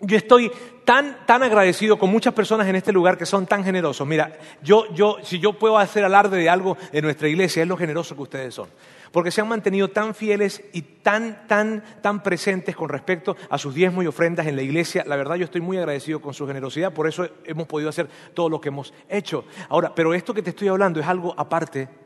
[0.00, 0.50] yo estoy
[0.84, 4.04] tan, tan agradecido con muchas personas en este lugar que son tan generosos.
[4.04, 7.76] Mira, yo, yo, si yo puedo hacer alarde de algo de nuestra iglesia, es lo
[7.76, 8.68] generoso que ustedes son
[9.12, 13.74] porque se han mantenido tan fieles y tan, tan, tan presentes con respecto a sus
[13.74, 15.04] diezmos y ofrendas en la iglesia.
[15.06, 18.48] La verdad yo estoy muy agradecido con su generosidad, por eso hemos podido hacer todo
[18.48, 19.44] lo que hemos hecho.
[19.68, 22.01] Ahora, pero esto que te estoy hablando es algo aparte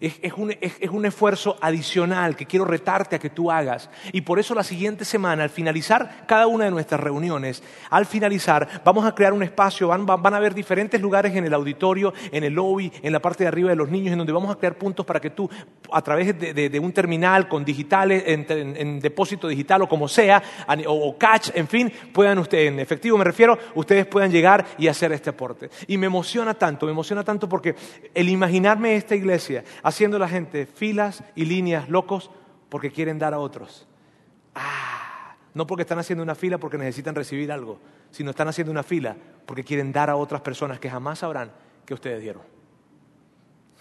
[0.00, 3.90] es, un, esfuerzo adicional que quiero retarte a que tú hagas.
[4.12, 8.82] Y por eso la siguiente semana, al finalizar cada una de nuestras reuniones, al finalizar
[8.82, 12.54] vamos a crear un espacio, van, a haber diferentes lugares en el auditorio, en el
[12.54, 15.04] lobby, en la parte de arriba de los niños, en donde vamos a crear puntos
[15.04, 15.50] para que tú,
[15.92, 20.42] a través de, un terminal con digitales, en, depósito digital o como sea,
[20.86, 25.12] o, catch, en fin, puedan ustedes, en efectivo me refiero, ustedes puedan llegar y hacer
[25.12, 25.68] este aporte.
[25.88, 27.74] Y me emociona tanto, me emociona tanto porque
[28.14, 32.30] el imaginarme esta iglesia, haciendo la gente filas y líneas locos
[32.68, 33.86] porque quieren dar a otros.
[34.54, 37.78] Ah, no porque están haciendo una fila porque necesitan recibir algo,
[38.10, 39.16] sino están haciendo una fila
[39.46, 41.52] porque quieren dar a otras personas que jamás sabrán
[41.84, 42.42] que ustedes dieron.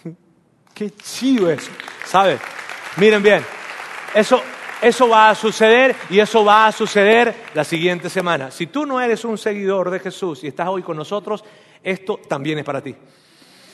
[0.73, 1.71] Qué chido eso,
[2.05, 2.39] ¿sabes?
[2.97, 3.43] Miren bien,
[4.13, 4.41] eso,
[4.81, 8.51] eso va a suceder y eso va a suceder la siguiente semana.
[8.51, 11.43] Si tú no eres un seguidor de Jesús y estás hoy con nosotros,
[11.83, 12.95] esto también es para ti.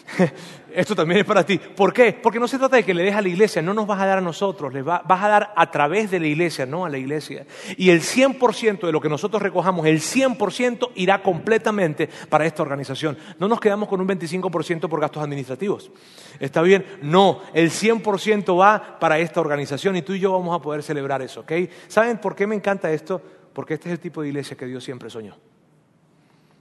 [0.75, 1.57] Esto también es para ti.
[1.57, 2.11] ¿Por qué?
[2.11, 4.05] Porque no se trata de que le des a la iglesia, no nos vas a
[4.05, 6.97] dar a nosotros, le vas a dar a través de la iglesia, no a la
[6.97, 7.45] iglesia.
[7.77, 13.17] Y el 100% de lo que nosotros recojamos, el 100% irá completamente para esta organización.
[13.39, 15.91] No nos quedamos con un 25% por gastos administrativos.
[16.39, 16.85] ¿Está bien?
[17.01, 21.21] No, el 100% va para esta organización y tú y yo vamos a poder celebrar
[21.21, 21.53] eso, ¿ok?
[21.87, 23.21] ¿Saben por qué me encanta esto?
[23.53, 25.37] Porque este es el tipo de iglesia que Dios siempre soñó.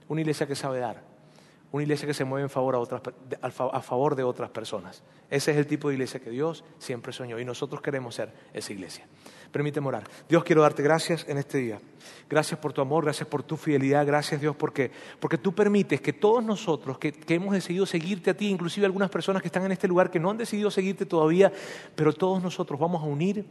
[0.07, 1.14] Una iglesia que sabe dar
[1.71, 3.01] una iglesia que se mueve en favor a, otras,
[3.83, 5.03] favor de otras personas.
[5.29, 8.71] Ese es el tipo de iglesia que Dios siempre soñó y nosotros queremos ser esa
[8.71, 9.05] iglesia.
[9.51, 10.03] Permíteme orar.
[10.29, 11.79] Dios, quiero darte gracias en este día.
[12.29, 16.13] Gracias por tu amor, gracias por tu fidelidad, gracias Dios porque, porque tú permites que
[16.13, 19.71] todos nosotros que, que hemos decidido seguirte a ti, inclusive algunas personas que están en
[19.71, 21.51] este lugar que no han decidido seguirte todavía,
[21.95, 23.45] pero todos nosotros vamos a unir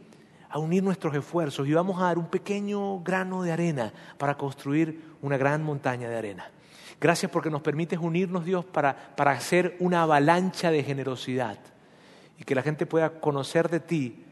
[0.55, 5.01] a unir nuestros esfuerzos y vamos a dar un pequeño grano de arena para construir
[5.21, 6.49] una gran montaña de arena.
[7.05, 11.59] Gracias porque nos permites unirnos, Dios, para, para hacer una avalancha de generosidad
[12.39, 14.25] y que la gente pueda conocer de ti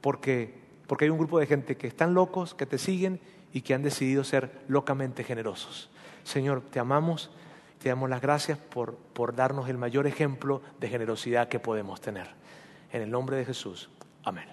[0.00, 0.54] porque,
[0.86, 3.20] porque hay un grupo de gente que están locos, que te siguen
[3.52, 5.90] y que han decidido ser locamente generosos.
[6.22, 7.30] Señor, te amamos,
[7.78, 12.28] te damos las gracias por, por darnos el mayor ejemplo de generosidad que podemos tener.
[12.90, 13.90] En el nombre de Jesús.
[14.22, 14.48] Amén.